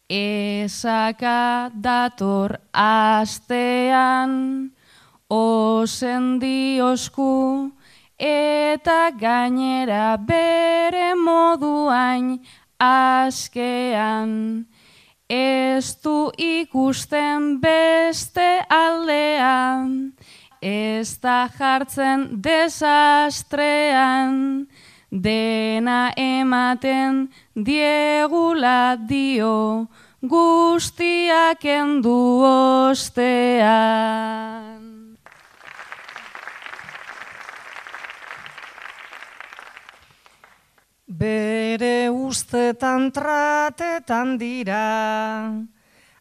ezaka 0.09 1.69
dator 1.75 2.57
astean, 2.73 4.73
osendi 5.29 6.81
osku 6.81 7.69
eta 8.17 9.13
gainera 9.21 10.17
bere 10.17 11.13
moduain 11.15 12.41
askean. 12.81 14.65
Ez 15.29 15.93
du 16.03 16.33
ikusten 16.41 17.61
beste 17.61 18.65
aldean, 18.67 20.17
ez 20.61 21.19
da 21.21 21.49
jartzen 21.49 22.43
desastrean, 22.43 24.67
dena 25.11 26.13
ematen 26.17 27.29
diegula 27.57 28.97
dio, 29.09 29.89
guztiak 30.21 31.65
endu 31.65 32.45
ostean. 32.93 34.11
Bere 41.21 42.09
ustetan 42.09 43.11
tratetan 43.13 44.39
dira, 44.39 45.53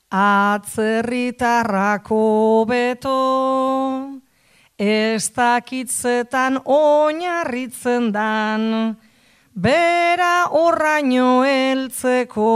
atzerritarrako 0.10 2.65
beto, 2.67 3.19
ez 4.79 5.27
dakitzetan 5.35 6.61
oinarritzen 6.63 8.13
dan, 8.15 8.95
bera 9.51 10.47
horraino 10.55 11.43
heltzeko, 11.43 12.53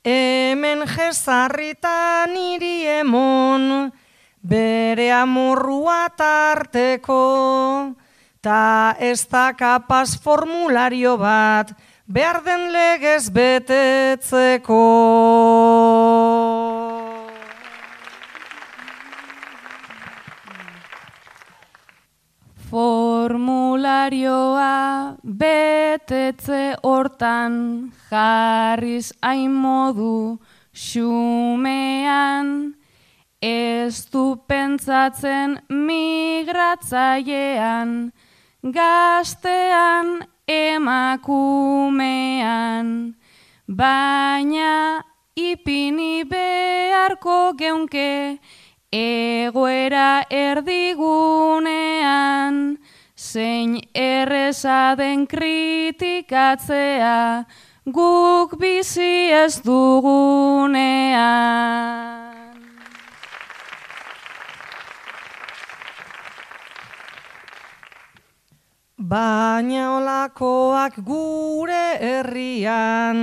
hemen 0.00 0.86
jezarritan 0.88 2.32
iri 2.32 2.86
emon, 3.02 3.92
bere 4.40 5.10
amorrua 5.12 6.06
tarteko, 6.16 7.20
ta 8.40 8.96
ez 8.96 9.20
da 9.28 9.50
kapaz 9.52 10.16
formulario 10.16 11.18
bat, 11.20 11.74
behar 12.08 12.40
den 12.46 12.72
legez 12.72 13.28
betetzeko. 13.28 14.80
Formularioa 23.26 25.18
betetze 25.40 26.78
hortan 26.86 27.54
jarriz 28.06 29.10
hain 29.20 29.50
modu 29.50 30.38
xumean. 30.70 32.78
Ez 33.42 34.06
du 34.12 34.38
pentsatzen 34.46 35.58
migratzailean 35.68 38.12
gaztean 38.62 40.22
emakumean. 40.46 41.26
Baina 43.66 45.02
ipini 45.34 46.22
beharko 46.30 47.58
geunke 47.58 48.38
egoera 48.92 50.24
erdigunean, 50.30 52.78
zein 53.32 53.80
erreza 53.94 54.94
den 54.98 55.26
kritikatzea, 55.26 57.18
guk 57.96 58.58
bizi 58.60 59.30
ez 59.42 59.62
dugunean. 59.66 60.76
Baina 68.98 69.82
olakoak 69.98 70.94
gure 71.06 71.86
herrian, 72.00 73.20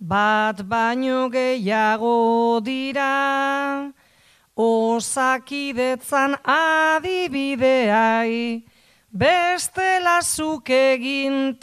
bat 0.00 0.62
baino 0.68 1.28
gehiago 1.28 2.60
dira, 2.64 3.92
Osakidetzan 4.56 6.32
adibideai, 6.48 8.36
beste 9.16 10.00
lasuk 10.04 10.68
egin 10.68 11.56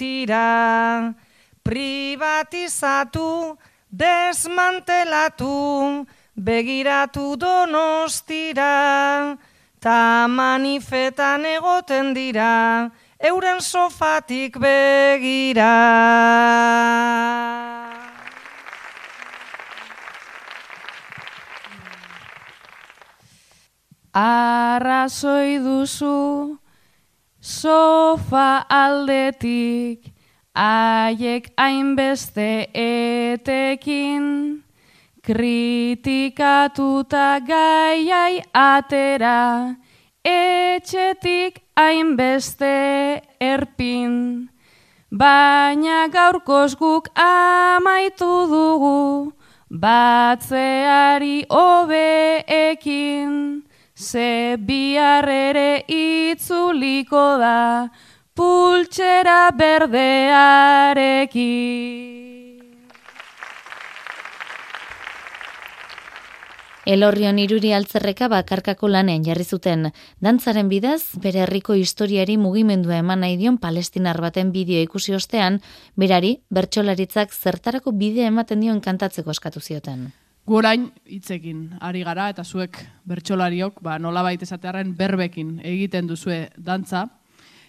privatizatu, 1.64 3.58
desmantelatu, 3.90 6.06
begiratu 6.36 7.38
donostira, 7.38 9.38
ta 9.80 10.28
manifetan 10.28 11.46
egoten 11.46 12.14
dira, 12.14 12.90
euren 13.20 13.62
sofatik 13.62 14.58
begira. 14.58 15.74
Arrazoi 24.14 25.58
duzu 25.58 26.63
sofa 27.44 28.64
aldetik, 28.70 30.14
haiek 30.56 31.52
hainbeste 31.60 32.72
etekin, 32.72 34.64
kritikatuta 35.22 37.44
gaiai 37.44 38.40
atera, 38.56 39.76
etxetik 40.24 41.60
hainbeste 41.76 43.20
erpin. 43.42 44.48
Baina 45.12 46.08
gaurkoz 46.08 46.80
guk 46.80 47.12
amaitu 47.20 48.48
dugu, 48.48 49.34
batzeari 49.70 51.44
hobeekin. 51.52 53.34
Ze 53.96 54.58
bihar 54.58 55.30
ere 55.30 55.86
itzuliko 55.88 57.38
da, 57.38 57.92
pultsera 58.34 59.52
berdearekin. 59.54 59.94
Elorrion 66.86 67.38
iruri 67.40 67.72
altzerreka 67.72 68.28
bakarkako 68.34 68.90
lanean 68.90 69.24
jarri 69.24 69.46
zuten. 69.46 69.92
Dantzaren 70.20 70.68
bidez, 70.74 71.16
bere 71.22 71.46
herriko 71.46 71.78
historiari 71.80 72.36
mugimendua 72.42 72.98
eman 72.98 73.24
nahi 73.24 73.38
dion 73.38 73.62
palestinar 73.62 74.20
baten 74.26 74.52
bideo 74.52 74.82
ikusi 74.84 75.16
ostean, 75.16 75.62
berari, 75.96 76.40
bertsolaritzak 76.50 77.32
zertarako 77.32 77.94
bidea 77.94 78.28
ematen 78.34 78.66
dion 78.66 78.82
kantatzeko 78.82 79.32
eskatu 79.32 79.62
zioten. 79.62 80.10
Gorain 80.46 80.92
hitzekin 81.08 81.78
ari 81.80 82.04
gara 82.04 82.28
eta 82.34 82.44
zuek 82.44 82.76
bertsolariok, 83.08 83.80
ba 83.82 83.98
nolabait 84.00 84.42
esatearren 84.44 84.96
berbekin 84.96 85.60
egiten 85.64 86.08
duzue 86.08 86.50
dantza. 86.58 87.08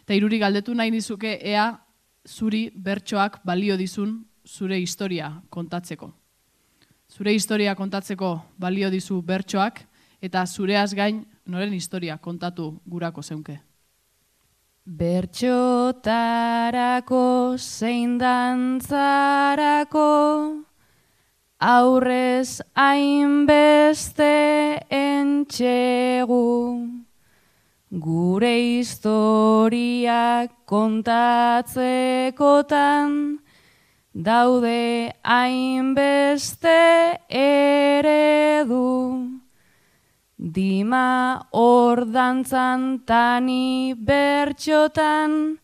Eta 0.02 0.14
iruri 0.18 0.38
galdetu 0.42 0.74
nahi 0.74 0.90
dizuke 0.90 1.38
ea 1.38 1.78
zuri 2.26 2.70
bertsoak 2.74 3.38
balio 3.46 3.76
dizun 3.78 4.24
zure 4.44 4.78
historia 4.80 5.42
kontatzeko. 5.50 6.12
Zure 7.08 7.32
historia 7.32 7.74
kontatzeko 7.78 8.42
balio 8.58 8.90
dizu 8.90 9.22
bertsoak 9.22 9.80
eta 10.20 10.46
zureaz 10.46 10.94
gain 10.94 11.26
noren 11.46 11.72
historia 11.74 12.18
kontatu 12.18 12.80
gurako 12.86 13.22
zeunke. 13.22 13.60
Bertxotarako 14.84 17.56
zein 17.56 18.18
dantzarako 18.18 20.04
aurrez 21.64 22.60
hainbeste 22.76 24.84
entxegu. 24.92 26.44
Gure 28.04 28.52
historiak 28.60 30.52
kontatzekotan 30.68 33.40
daude 34.12 35.16
hainbeste 35.24 37.16
eredu. 37.30 39.40
Dima 40.36 41.48
hor 41.52 42.04
dantzan 42.12 43.06
tani 43.06 43.94
bertxotan, 43.96 45.58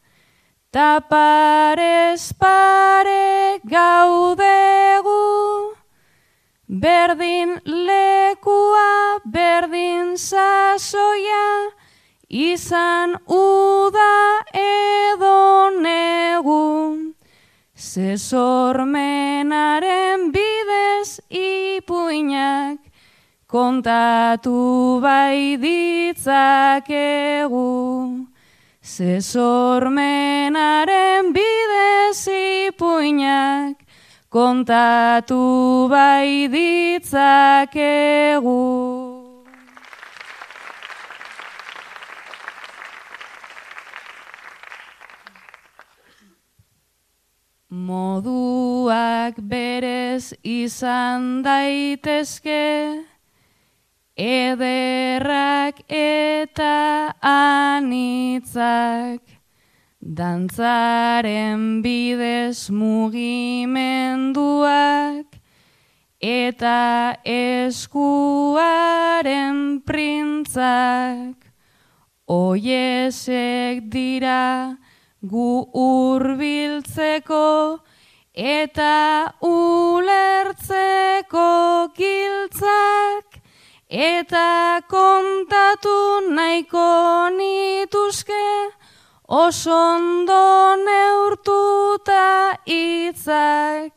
taparez 0.72 2.32
pare 2.40 3.60
gaudegu. 3.68 5.79
Berdin 6.70 7.58
lekua, 7.66 9.18
berdin 9.26 10.14
sasoia, 10.14 11.74
izan 12.30 13.18
uda 13.26 14.38
edo 14.54 15.74
negu. 15.82 17.10
Zesormenaren 17.74 20.30
bidez 20.30 21.18
ipuinak, 21.34 22.78
kontatu 23.50 25.02
bai 25.02 25.58
ditzakegu. 25.58 26.30
Zesormenaren 28.78 31.34
bidez 31.34 32.30
ipuinak, 32.30 33.89
kontatu 34.30 35.88
bai 35.90 36.46
ditzakegu. 36.54 37.90
Moduak 47.70 49.34
berez 49.38 50.34
izan 50.42 51.42
daitezke, 51.42 53.02
ederrak 54.14 55.78
eta 55.88 57.14
anitzak, 57.78 59.22
dantzaren 60.00 61.82
bidez 61.82 62.70
mugimenduak, 62.70 65.26
eta 66.20 67.16
eskuaren 67.24 68.20
printzak, 69.84 71.34
oiesek 72.26 73.90
dira, 73.92 74.76
gu 75.22 75.70
urbiltzeko 75.76 77.80
eta 78.34 79.32
ulertzeko 79.42 81.48
giltzak. 81.96 83.40
Eta 83.90 84.78
kontatu 84.86 86.22
nahiko 86.30 87.26
nituzke 87.34 88.70
osondo 89.30 90.74
neurtuta 90.82 92.58
hitzak 92.66 93.92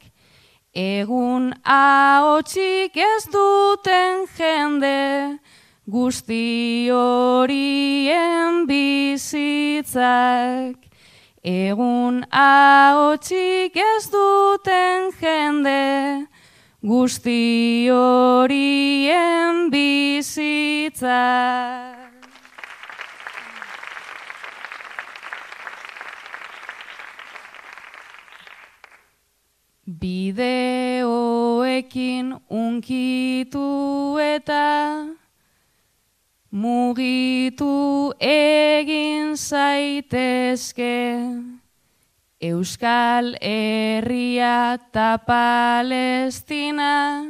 egun 0.73 1.53
ahotsik 1.65 2.97
ez 2.97 3.25
duten 3.33 4.25
jende 4.37 5.39
guzti 5.89 6.89
horien 6.93 8.65
bizitzak 8.69 10.13
Egun 11.43 12.23
ahotsik 12.31 13.75
ez 13.75 14.07
duten 14.07 15.11
jende, 15.19 16.23
guzti 16.79 17.89
horien 17.91 19.67
bizitza. 19.69 21.19
Bideoekin 30.03 31.07
unkitu 32.51 34.19
eta 34.19 35.07
mugitu 36.51 38.11
egin 38.19 39.39
zaitezke. 39.39 41.23
Euskal 42.43 43.39
Herria 43.39 44.75
eta 44.75 45.23
Palestina 45.23 47.23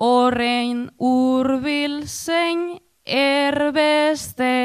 horrein 0.00 0.88
urbil 0.96 2.06
zein 2.06 2.78
erbeste. 3.04 4.56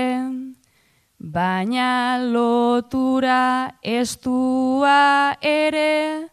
Baina 1.20 2.24
lotura 2.24 3.76
estua 3.84 5.36
ere 5.43 6.32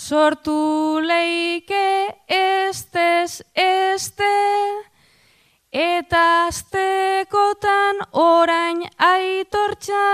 sortu 0.00 0.98
leike 1.04 2.08
estez 2.26 3.42
este 3.54 4.32
Eta 5.70 6.22
aztekotan 6.48 8.00
orain 8.10 8.80
aitortza, 8.98 10.06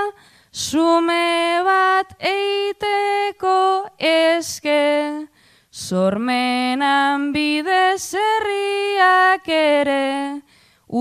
sume 0.53 1.62
bat 1.64 2.12
eiteko 2.20 3.87
eske, 3.97 5.24
sormenan 5.70 7.32
bidez 7.32 8.12
herriak 8.20 9.49
ere, 9.49 10.43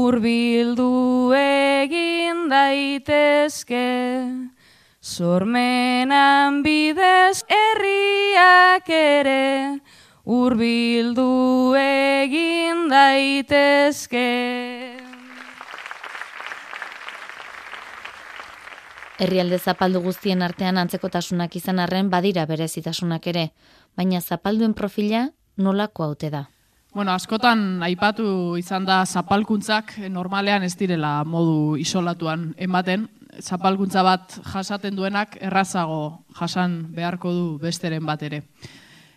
urbildu 0.03 1.33
egin 1.41 2.47
daitezke. 2.53 3.83
Sormenan 5.05 6.63
bidez 6.65 7.43
herriak 7.45 8.87
ere, 8.89 9.77
urbildu 10.25 11.75
egin 11.77 12.87
daitezke. 12.89 14.23
Herrialde 19.21 19.59
zapaldu 19.61 20.01
guztien 20.07 20.41
artean 20.41 20.81
antzekotasunak 20.81 21.53
izan 21.61 21.83
arren 21.85 22.09
badira 22.09 22.47
berezitasunak 22.49 23.29
ere, 23.29 23.51
baina 23.93 24.23
zapalduen 24.25 24.73
profila 24.73 25.27
nolako 25.61 26.09
haute 26.09 26.33
da. 26.33 26.47
Bueno, 26.95 27.11
askotan 27.11 27.83
aipatu 27.83 28.55
izan 28.57 28.85
da 28.89 29.03
zapalkuntzak 29.05 29.99
normalean 30.09 30.63
ez 30.63 30.73
direla 30.79 31.19
modu 31.27 31.75
isolatuan 31.77 32.53
ematen. 32.57 33.05
Zapalkuntza 33.41 34.03
bat 34.03 34.37
jasaten 34.53 34.95
duenak 34.95 35.37
errazago 35.41 36.25
jasan 36.39 36.93
beharko 36.95 37.31
du 37.33 37.45
besteren 37.59 38.05
bat 38.05 38.21
ere. 38.23 38.41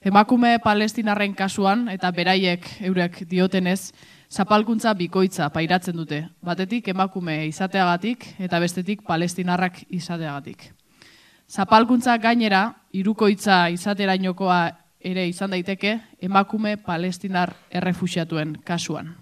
Emakume 0.03 0.59
palestinarren 0.63 1.35
kasuan 1.35 1.89
eta 1.91 2.11
beraiek 2.15 2.67
eurek 2.87 3.25
diotenez, 3.31 3.93
zapalkuntza 4.31 4.95
bikoitza 4.95 5.49
pairatzen 5.51 5.97
dute. 5.97 6.23
Batetik 6.43 6.89
emakume 6.89 7.47
izateagatik 7.49 8.27
eta 8.39 8.61
bestetik 8.61 9.03
palestinarrak 9.07 9.83
izateagatik. 9.91 10.73
Zapalkuntza 11.49 12.17
gainera, 12.19 12.75
irukoitza 12.93 13.69
izaterainokoa 13.73 14.61
ere 15.01 15.27
izan 15.29 15.51
daiteke, 15.55 15.99
emakume 16.21 16.77
palestinar 16.77 17.55
errefusiatuen 17.71 18.59
kasuan. 18.67 19.15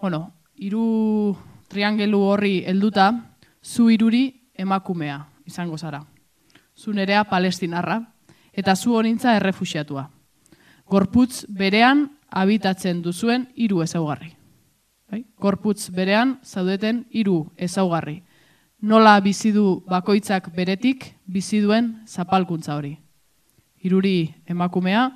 Bueno, 0.00 0.32
iru 0.56 1.36
triangelu 1.68 2.20
horri 2.22 2.54
helduta, 2.66 3.12
zu 3.64 3.88
iruri 3.90 4.50
emakumea 4.54 5.24
izango 5.46 5.78
zara. 5.78 6.04
Zu 6.76 6.92
nerea 6.92 7.24
palestinarra, 7.24 8.02
eta 8.52 8.76
zu 8.76 8.94
honintza 8.94 9.36
errefusiatua. 9.36 10.10
Gorputz 10.86 11.46
berean 11.48 12.10
habitatzen 12.30 13.02
duzuen 13.02 13.48
hiru 13.56 13.82
ezaugarri. 13.82 14.34
Bai? 15.10 15.24
Gorputz 15.38 15.90
berean 15.90 16.38
zaudeten 16.44 17.04
hiru 17.10 17.50
ezaugarri. 17.56 18.22
Nola 18.82 19.18
bizi 19.20 19.52
du 19.52 19.82
bakoitzak 19.88 20.50
beretik 20.54 21.14
bizi 21.26 21.62
duen 21.64 22.02
zapalkuntza 22.06 22.76
hori. 22.76 22.98
Hiruri 23.80 24.34
emakumea, 24.46 25.10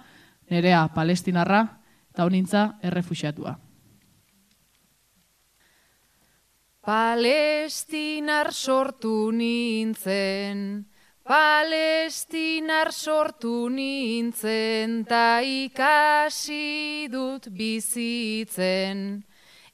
nerea 0.50 0.86
palestinarra 0.94 1.64
eta 2.10 2.24
honintza 2.24 2.78
errefusiatua. 2.82 3.58
Palestinar 6.88 8.50
sortu 8.50 9.30
nintzen, 9.30 10.86
Palestinar 11.22 12.92
sortu 12.92 13.68
nintzen 13.68 15.04
ta 15.04 15.42
ikasi 15.44 17.08
dut 17.12 17.50
bizitzen. 17.52 19.20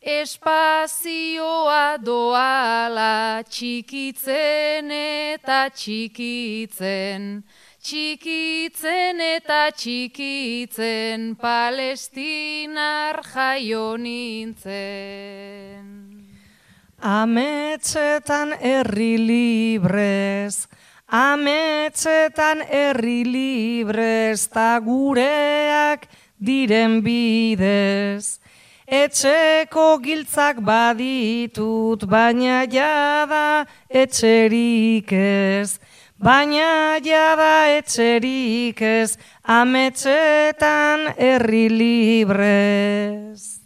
Espazioa 0.03 2.03
doala 2.03 3.45
txikitzen 3.47 4.91
eta 4.91 5.71
txikitzen. 5.71 7.45
Txikitzen 7.79 9.23
eta 9.29 9.61
txikitzen 9.71 11.37
palestinar 11.39 13.23
jaio 13.23 13.87
nintzen. 14.03 16.04
Ametxetan 17.01 18.55
herri 18.61 19.17
librez, 19.19 20.69
Ametxetan 21.09 22.63
herri 22.67 23.25
librez 23.25 24.49
ta 24.49 24.81
gureak 24.81 26.09
diren 26.41 27.03
bidez. 27.05 28.41
Etxeko 28.87 29.99
giltzak 30.05 30.61
baditut, 30.61 32.05
baina 32.05 32.65
jada 32.69 33.67
etxerik 33.89 35.13
ez. 35.13 35.79
Baina 36.19 37.01
jada 37.05 37.69
etxerik 37.79 38.81
ez, 38.83 39.17
ametxetan 39.45 41.15
herri 41.17 41.69
librez. 41.69 43.64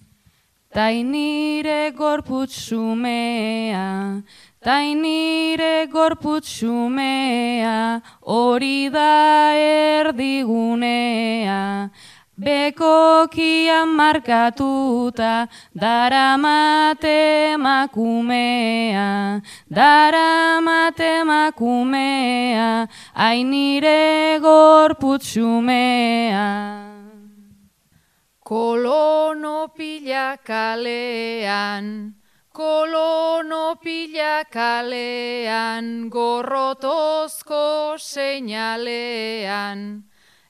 Tainire 0.74 1.92
gorputzumea, 1.96 4.22
Tainire 4.62 5.86
gorputzumea, 5.90 8.02
hori 8.20 8.90
da 8.90 9.54
erdigunea, 10.04 11.90
bekokian 12.38 13.88
markatuta, 13.96 15.48
dara 15.74 16.36
mate 16.36 17.56
makumea, 17.56 19.40
dara 19.72 20.60
mate 20.60 21.24
makumea, 21.24 22.86
ainire 23.16 24.38
gorputzumea. 24.38 26.87
Kolono 28.48 29.68
pila 29.76 30.40
kalean, 30.40 32.16
Kolono 32.48 33.76
pila 33.76 34.48
kalean, 34.48 36.08
gorrotozko 36.08 38.00
seinalean. 38.00 40.00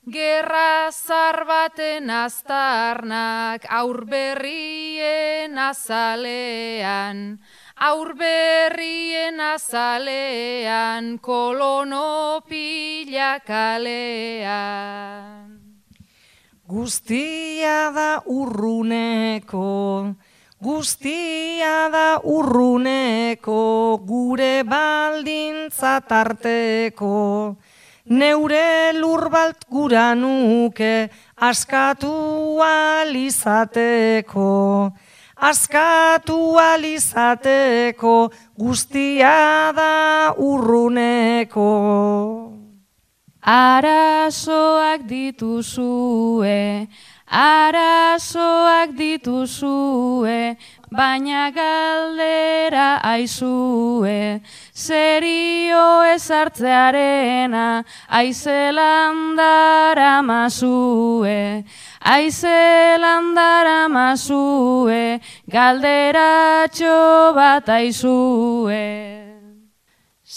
Gerra 0.07 0.95
zarbaten 0.95 2.07
aztarnak, 2.09 3.67
aurberrien 3.67 5.59
azalean. 5.59 7.35
Aurberrien 7.75 9.43
azalean, 9.43 11.19
kolono 11.19 12.39
pila 12.47 13.43
kalean. 13.43 15.58
Guztia 16.69 17.89
da 17.89 18.21
urruneko, 18.29 20.13
Guztia 20.61 21.89
da 21.89 22.19
urruneko, 22.21 23.97
gure 24.05 24.61
baldintza 24.69 25.95
tarteko, 26.05 27.55
neure 28.05 28.93
lurbalt 28.99 29.65
gura 29.71 30.13
nuke, 30.13 31.09
askatu 31.49 32.13
alizateko, 32.61 34.45
askatu 35.49 36.39
alizateko, 36.67 38.15
guztia 38.61 39.73
da 39.73 39.91
urruneko. 40.37 41.69
Arazoak 43.41 45.07
dituzue, 45.07 46.87
Arazoak 47.31 48.91
dituzue, 48.97 50.57
baina 50.91 51.51
galdera 51.53 52.99
aizue, 53.01 54.41
serio 54.73 56.03
ezartzearena, 56.13 57.85
aizelan 58.09 59.37
dara 59.37 60.21
mazue, 60.21 61.63
aizelan 62.01 63.35
dara 63.35 63.87
mazue, 63.87 65.21
galderatxo 65.47 67.33
bat 67.35 67.69
aizue. 67.69 69.28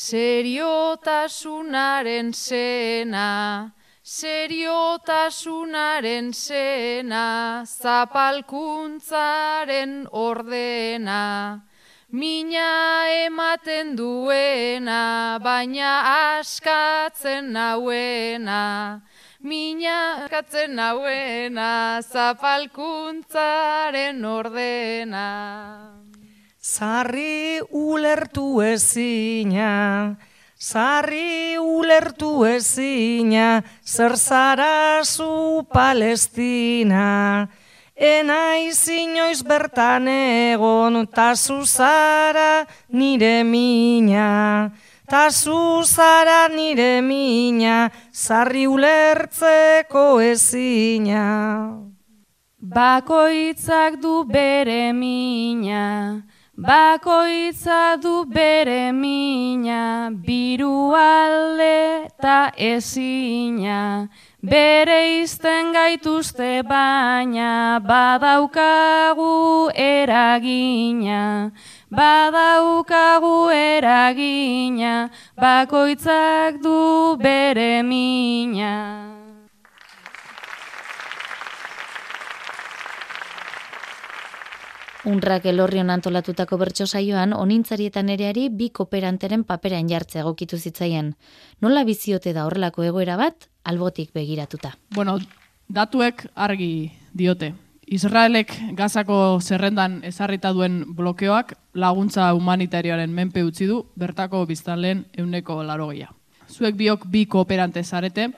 Seriotasunaren 0.03 2.35
zena, 2.35 3.71
Seriotasunaren 4.03 6.35
zena, 6.35 7.63
zapalkuntzaren 7.63 10.11
ordena, 10.11 11.63
mina 12.11 13.07
ematen 13.29 13.95
duena, 13.95 15.39
baina 15.39 16.03
askatzen 16.41 17.55
nauena, 17.55 19.07
mina 19.39 20.25
askatzen 20.25 20.75
nauena, 20.75 22.03
zapalkuntzaren 22.03 24.19
ordena. 24.27 26.02
Zarri 26.63 27.59
ulertu 27.75 28.63
ezina, 28.63 30.15
Sarri 30.57 31.59
ulertu 31.59 32.45
ezina, 32.47 33.65
zer 33.85 34.15
zara 34.15 35.03
zu 35.03 35.67
Palestina. 35.67 37.49
Ena 37.97 38.59
izinoiz 38.63 39.43
bertan 39.43 40.07
egon, 40.07 41.05
ta 41.09 41.35
zara 41.35 42.65
nire 42.93 43.43
mina. 43.43 44.71
Ta 45.11 45.31
zara 45.31 46.47
nire 46.47 47.03
mina, 47.03 47.91
zarri 48.15 48.69
ulertzeko 48.69 50.21
ezina. 50.21 51.27
Bakoitzak 52.63 53.99
du 54.01 54.23
bere 54.25 54.93
mina, 54.93 56.23
Bakoitza 56.63 57.99
du 58.01 58.25
bere 58.25 58.93
mina, 58.93 60.11
biru 60.15 60.95
alde 60.95 62.07
eta 62.07 62.53
ezina, 62.57 64.09
bere 64.41 65.23
izten 65.23 65.73
gaituzte 65.75 66.63
baina, 66.63 67.81
badaukagu 67.83 69.73
eragina, 69.75 71.51
badaukagu 71.91 73.51
eragina, 73.51 75.11
bakoitzak 75.35 76.63
du 76.63 77.17
bere 77.19 77.83
mina. 77.83 79.12
Unrak 85.03 85.49
elorrion 85.51 85.91
antolatutako 85.91 86.57
bertso 86.61 86.85
saioan, 86.87 87.33
onintzarietan 87.35 88.11
ereari 88.15 88.47
bi 88.55 88.69
kooperanteren 88.71 89.43
paperan 89.43 89.89
jartze 89.91 90.21
egokitu 90.21 90.59
zitzaien. 90.59 91.17
Nola 91.61 91.83
biziote 91.83 92.31
da 92.33 92.45
horrelako 92.47 92.85
egoera 92.87 93.17
bat, 93.19 93.49
albotik 93.65 94.13
begiratuta. 94.15 94.77
Bueno, 94.95 95.19
datuek 95.67 96.29
argi 96.35 96.93
diote. 97.19 97.51
Israelek 97.93 98.55
gazako 98.79 99.41
zerrendan 99.43 99.99
ezarrita 100.07 100.53
duen 100.55 100.85
blokeoak 100.95 101.57
laguntza 101.75 102.31
humanitarioaren 102.33 103.11
menpe 103.11 103.43
utzi 103.43 103.67
du 103.67 103.83
bertako 103.99 104.47
biztanleen 104.47 105.05
euneko 105.19 105.65
larogia. 105.67 106.13
Zuek 106.47 106.79
biok 106.79 107.09
bi 107.11 107.27
kooperante 107.27 107.83
zarete, 107.83 108.31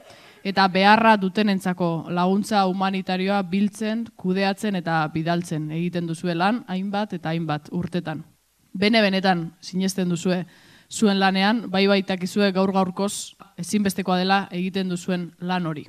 eta 0.44 0.66
beharra 0.68 1.16
dutenentzako 1.16 2.10
laguntza 2.12 2.66
humanitarioa 2.68 3.40
biltzen, 3.48 4.04
kudeatzen 4.16 4.76
eta 4.76 5.00
bidaltzen 5.14 5.70
egiten 5.72 6.06
duzue 6.06 6.34
lan 6.36 6.62
hainbat 6.68 7.16
eta 7.16 7.32
hainbat 7.32 7.70
urtetan. 7.72 8.22
Bene 8.74 9.00
benetan 9.02 9.54
sinesten 9.60 10.08
duzue 10.12 10.44
zuen 10.90 11.18
lanean, 11.18 11.64
bai 11.70 11.86
baitakizue 11.88 12.52
gaur 12.52 12.72
gaurkoz 12.72 13.34
ezinbestekoa 13.58 14.18
dela 14.20 14.44
egiten 14.52 14.88
duzuen 14.92 15.30
lan 15.40 15.66
hori. 15.66 15.86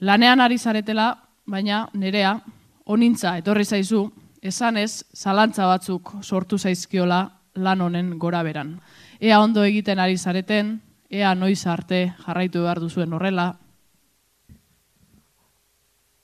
Lanean 0.00 0.40
ari 0.40 0.58
zaretela, 0.58 1.10
baina 1.46 1.88
nerea, 1.94 2.38
onintza 2.86 3.36
etorri 3.36 3.64
zaizu, 3.64 4.06
esanez 4.42 5.04
zalantza 5.14 5.66
batzuk 5.66 6.14
sortu 6.22 6.58
zaizkiola 6.58 7.26
lan 7.54 7.80
honen 7.80 8.12
gora 8.18 8.42
beran. 8.42 8.78
Ea 9.20 9.40
ondo 9.40 9.64
egiten 9.64 9.98
ari 9.98 10.16
zareten, 10.16 10.78
ea 11.08 11.34
noiz 11.34 11.66
arte 11.66 12.12
jarraitu 12.24 12.62
behar 12.62 12.80
duzuen 12.84 13.12
horrela. 13.16 13.48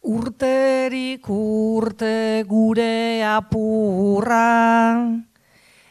Urterik 0.05 1.25
urte 1.33 2.45
gure 2.45 3.25
apurra, 3.25 5.01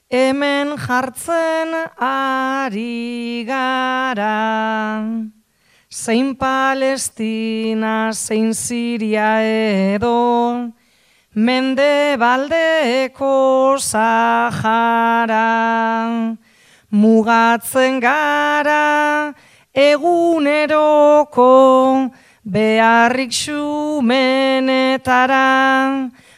hemen 0.10 0.76
jartzen 0.78 1.74
ari 1.98 3.44
gara. 3.48 5.02
Zein 5.90 6.36
Palestina, 6.38 8.12
zein 8.14 8.54
Siria 8.54 9.42
edo, 9.42 10.70
mende 11.34 12.16
baldeko 12.22 13.78
Sahara 13.80 15.50
mugatzen 16.94 18.00
gara 18.00 19.34
eguneroko 19.74 21.50
beharrik 22.46 23.32
xumenetara, 23.34 24.70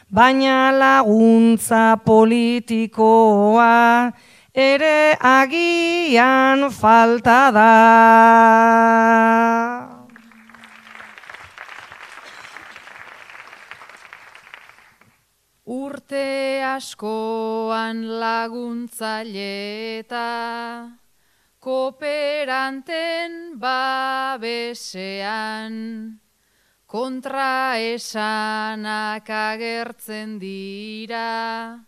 baina 0.08 0.72
laguntza 0.72 2.00
politikoa 2.04 3.74
ere 4.54 5.16
agian 5.20 6.70
falta 6.70 7.50
da. 7.52 7.72
Urte 15.66 16.62
askoan 16.62 18.06
laguntzaile 18.20 19.98
eta 19.98 20.94
kooperanten 21.58 23.58
babesean 23.58 25.74
kontra 26.86 27.82
esanak 27.82 29.26
agertzen 29.26 30.38
dira 30.38 31.82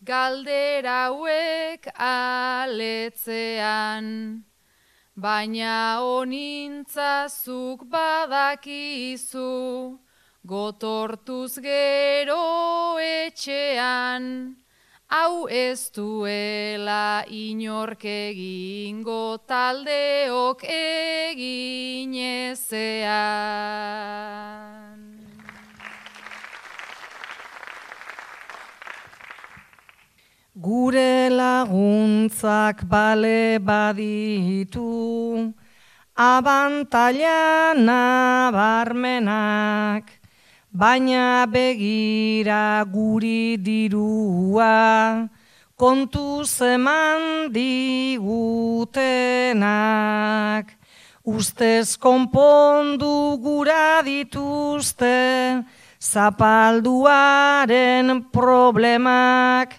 galdera 0.00 1.12
hauek 1.12 1.84
aletzean. 2.00 4.08
Baina 5.18 5.98
onintzazuk 6.00 7.84
badakizu 7.92 9.98
gotortuz 10.44 11.58
gero 11.62 12.98
etxean, 12.98 14.56
hau 15.08 15.48
ez 15.48 15.90
duela 15.90 17.24
inork 17.28 18.04
egingo 18.04 19.38
taldeok 19.46 20.64
egin 20.64 22.14
ezean. 22.14 23.78
Gure 30.58 31.30
laguntzak 31.30 32.82
bale 32.90 33.58
baditu, 33.62 35.54
abantaila 36.18 37.74
nabarmenak, 37.78 39.38
baina 40.72 41.46
begira 41.46 42.84
guri 42.84 43.56
dirua, 43.56 45.28
kontu 45.76 46.44
zeman 46.44 47.52
digutenak. 47.52 48.88
Ustez 51.28 52.00
konpondu 52.00 53.36
gura 53.42 54.00
dituzte, 54.02 55.62
zapalduaren 56.00 58.22
problemak, 58.32 59.74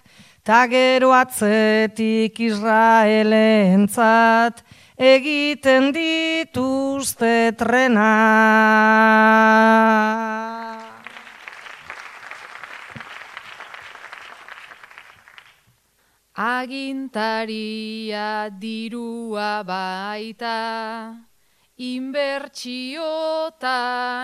ta 0.46 0.66
gero 0.70 1.10
atzetik 1.10 2.38
Israelentzat, 2.38 4.62
egiten 4.94 5.90
dituzte 5.92 7.50
trenak. 7.58 8.00
Agintaria 16.40 18.48
dirua 18.48 19.60
baita, 19.62 21.12
inbertsiota 21.76 23.76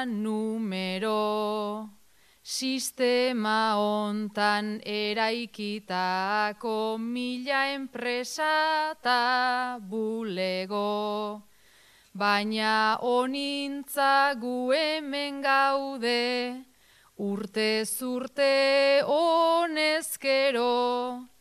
numero, 0.08 1.92
sistema 2.40 3.76
hontan 3.76 4.80
eraikitako 4.80 6.96
mila 6.96 7.76
enpresa 7.76 8.96
eta 8.96 9.76
bulego. 9.76 11.44
Baina 12.16 12.96
onintza 13.02 14.32
gu 14.40 14.72
hemen 14.72 15.44
gaude, 15.44 16.64
urte 17.20 17.84
zurte 17.84 19.04
honezkero, 19.04 21.35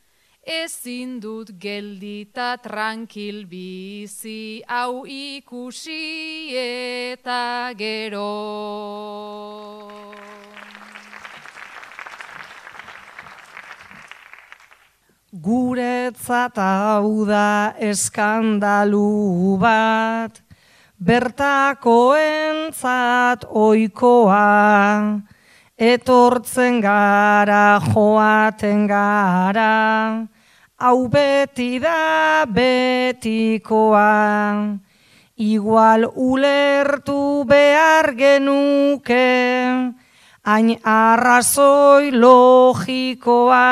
ezin 0.45 1.17
dut 1.19 1.57
geldita 1.57 2.61
tranquil 2.61 3.49
bizi 3.49 4.61
hau 4.69 5.01
ikusi 5.09 6.53
eta 6.53 7.73
gero. 7.73 8.29
Guretzat 15.33 16.61
hau 16.61 17.25
da 17.25 17.73
eskandalu 17.81 19.57
bat, 19.57 20.45
bertakoentzat 21.01 23.49
oikoa, 23.49 24.45
etortzen 25.75 26.79
gara 26.85 27.81
joaten 27.81 28.87
gara, 28.87 30.29
hau 30.77 31.07
beti 31.07 31.79
da 31.79 32.45
betikoa. 32.45 34.09
Igual 35.35 36.07
ulertu 36.15 37.43
behar 37.43 38.15
genuke, 38.15 39.27
hain 40.47 40.79
arrazoi 40.79 42.11
logikoa, 42.15 43.67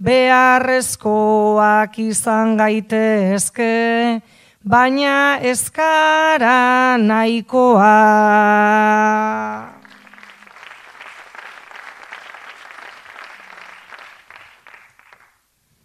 beharrezkoak 0.00 1.98
izan 2.00 2.56
gaitezke, 2.56 4.22
baina 4.64 5.36
eskara 5.44 6.96
nahikoa. 6.96 7.92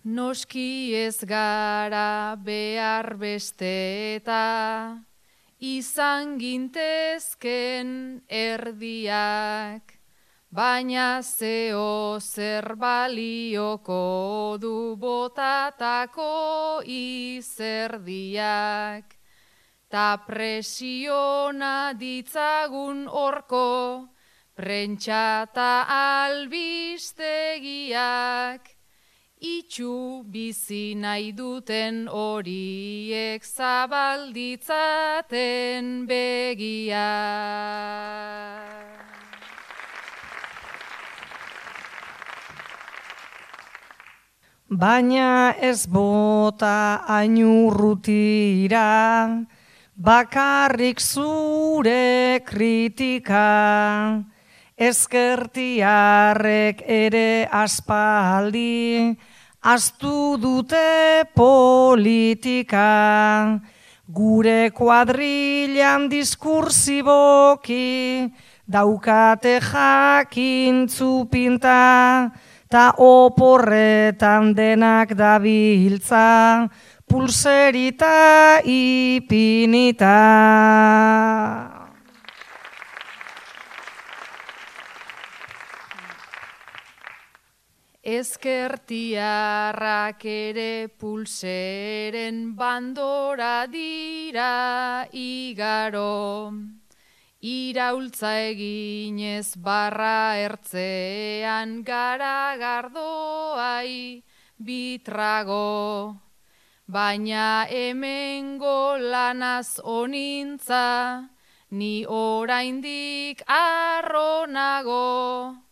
Noski 0.10 0.96
ez 0.96 1.22
gara 1.22 2.34
behar 2.42 3.14
beste 3.22 4.16
eta 4.16 5.06
izan 5.62 6.40
gintezken 6.42 7.92
erdiak, 8.26 9.94
baina 10.50 11.22
zeo 11.22 12.18
zer 12.20 12.76
balioko 12.86 14.58
du 14.58 14.96
botatako 15.04 16.82
izerdiak. 16.96 17.54
Ta 19.90 20.18
presiona 20.26 21.94
ditzagun 21.94 23.06
orko, 23.28 24.10
prentxata 24.58 25.86
albistegiak, 26.00 27.20
Itxu 29.40 30.28
bizi 30.28 31.00
nahi 31.00 31.32
duten 31.32 32.12
horiek 32.12 33.40
zabalditzaten 33.40 36.04
begia. 36.04 37.08
Baina 44.68 45.56
ez 45.56 45.88
bota 45.88 47.08
ainurrutira, 47.08 48.84
bakarrik 49.96 51.00
zure 51.00 52.44
kritika, 52.44 54.20
ezkertiarrek 54.76 56.84
ere 56.86 57.48
aspaldi, 57.52 59.16
astu 59.62 60.38
dute 60.40 61.28
politika, 61.36 63.60
gure 64.08 64.72
kuadrilan 64.72 66.10
diskursiboki, 66.10 68.32
daukate 68.68 69.60
jakintzu 69.60 71.28
pinta, 71.30 72.32
ta 72.70 72.94
oporretan 72.98 74.56
denak 74.56 75.16
dabiltza, 75.18 76.70
pulserita 77.08 78.62
ipinita. 78.64 80.16
Ezkertiarrak 88.10 90.24
ere 90.26 90.90
pulseren 90.98 92.58
bandora 92.58 93.70
dira 93.70 95.06
igaro. 95.14 96.50
Iraultza 97.46 98.34
eginez 98.50 99.54
barra 99.62 100.42
ertzean 100.42 101.86
gara 101.86 102.58
gardoai 102.58 104.26
bitrago. 104.58 106.18
Baina 106.90 107.70
hemengo 107.70 108.98
lanaz 108.98 109.78
onintza, 109.86 111.30
ni 111.70 112.10
oraindik 112.10 113.46
arronago. 113.46 115.69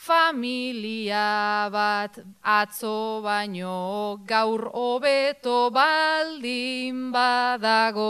Familia 0.00 1.68
bat 1.68 2.16
atzo 2.40 3.20
baino 3.20 4.16
gaur 4.24 4.62
hobeto 4.72 5.68
baldin 5.68 7.12
badago. 7.12 8.08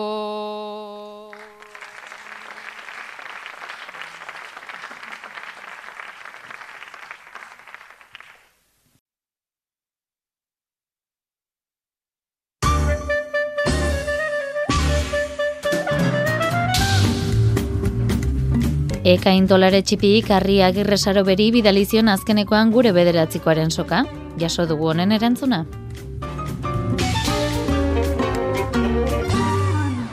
Ekain 19.10 19.46
dolare 19.50 19.80
txipiik 19.82 20.28
harri 20.30 20.60
agirresaro 20.62 21.24
beri 21.26 21.48
bidalizion 21.54 22.10
azkenekoan 22.12 22.68
gure 22.74 22.92
bederatzikoaren 22.94 23.72
soka. 23.74 24.04
Jaso 24.38 24.66
dugu 24.70 24.90
honen 24.92 25.14
erantzuna. 25.16 25.64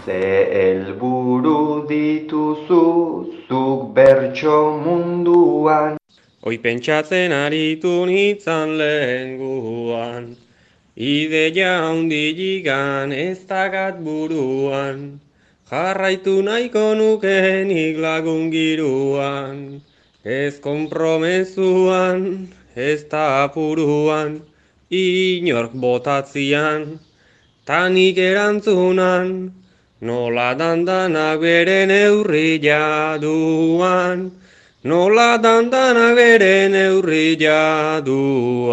Ze 0.06 0.24
helburu 0.56 1.60
dituzu 1.92 2.82
zuk 3.46 3.94
bertso 4.00 4.58
munduan 4.86 6.02
Hoi 6.42 6.58
pentsatzen 6.66 7.36
aritu 7.38 7.94
nitzan 8.10 8.78
lehen 8.82 9.38
guan 9.44 10.34
Ideia 10.96 11.78
hundigigan 11.92 13.14
ez 13.14 13.46
dagat 13.46 14.02
buruan 14.02 15.08
Jarraitu 15.68 16.40
nahiko 16.48 16.96
nukenik 16.96 18.00
lagun 18.00 18.48
giruan, 18.48 19.84
ez 20.24 20.64
kompromezuan, 20.64 22.48
ez 22.72 23.04
da 23.12 23.44
apuruan, 23.44 24.40
inork 24.88 25.76
botatzian, 25.76 27.04
tanik 27.68 28.16
erantzunan, 28.16 29.52
nola 30.00 30.56
dandanak 30.56 31.44
bere 31.44 31.84
neurri 31.84 32.64
jaduan, 32.64 34.32
nola 34.88 35.36
dandanak 35.36 36.16
bere 36.16 36.72
neurri 36.72 37.36
jaduan. 37.36 38.72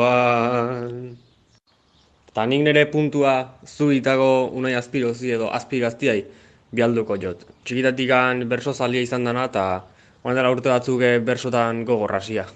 Tanik 2.30 2.62
nire 2.62 2.86
puntua 2.86 3.58
zuitago 3.66 4.54
unai 4.54 4.78
aspirozi 4.78 5.34
edo 5.34 5.50
aspiraztiai, 5.50 6.43
bialduko 6.74 7.16
jot. 7.20 7.44
Txikitatik 7.64 8.10
berso 8.50 8.74
zalia 8.74 9.00
izan 9.00 9.24
dana 9.24 9.46
eta 9.50 9.84
oan 10.24 10.34
dela 10.36 10.50
urte 10.50 10.68
batzuk 10.68 11.02
eh, 11.02 11.18
bersotan 11.18 11.84
gogorrazia. 11.84 12.46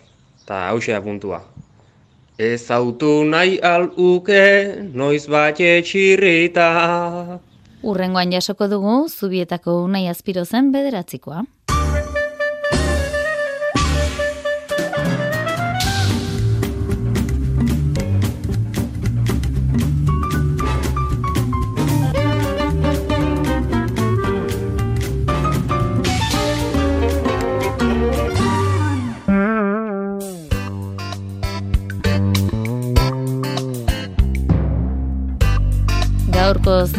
Eta 0.42 0.68
hause 0.70 0.92
da 0.92 1.00
puntua. 1.00 1.42
Ez 2.38 2.70
autu 2.70 3.24
nahi 3.26 3.58
aluke, 3.58 4.42
noiz 4.94 5.26
bat 5.26 5.58
txirrita. 5.58 6.68
Urrengoan 7.82 8.32
jasoko 8.32 8.68
dugu, 8.70 9.08
zubietako 9.08 9.82
unai 9.84 10.06
azpiro 10.08 10.44
zen 10.44 10.72
bederatzikoa. 10.72 11.42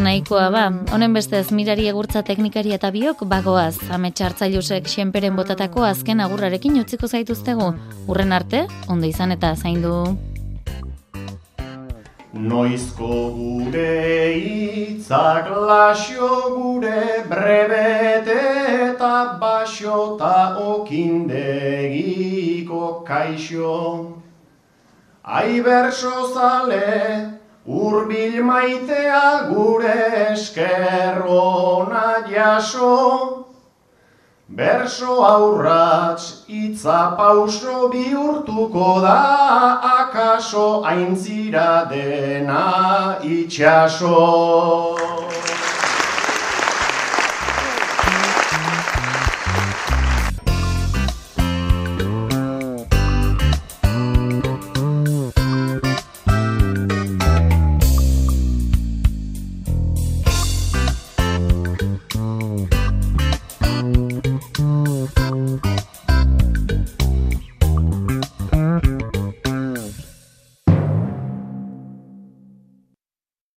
Nahikoa 0.09 0.49
ba, 0.49 0.63
honen 0.95 1.13
bestez 1.13 1.51
mirari 1.53 1.83
egurtza 1.91 2.23
teknikari 2.25 2.71
eta 2.73 2.89
biok 2.93 3.19
bagoaz, 3.29 3.77
ametxartzailusek 3.93 4.87
xenperen 4.89 5.35
botatako 5.37 5.83
azken 5.85 6.19
agurrarekin 6.25 6.79
utziko 6.81 7.07
zaituztegu. 7.07 7.67
Urren 8.09 8.31
arte, 8.33 8.65
ondo 8.89 9.05
izan 9.05 9.31
eta 9.35 9.55
zaindu. 9.55 10.17
Noizko 12.33 13.31
gure 13.37 14.33
itzak 14.37 15.49
lasio 15.69 16.29
gure 16.55 17.23
brebete 17.29 18.41
eta 18.89 19.37
basio 19.41 20.15
eta 20.15 20.57
okindegiko 20.73 22.81
kaixo. 23.05 23.77
Ai 25.23 25.61
berso 25.61 26.33
zale, 26.33 27.38
urbil 27.69 28.43
maitea 28.43 29.49
gure 29.53 29.99
eskerrona 30.31 32.07
jaso, 32.27 33.45
Berso 34.49 35.23
aurratz 35.23 36.45
itza 36.49 37.13
pauso 37.15 37.87
bihurtuko 37.93 38.99
da 39.01 39.77
akaso 40.01 40.81
aintzira 40.83 41.85
dena 41.85 43.19
itxaso. 43.21 45.18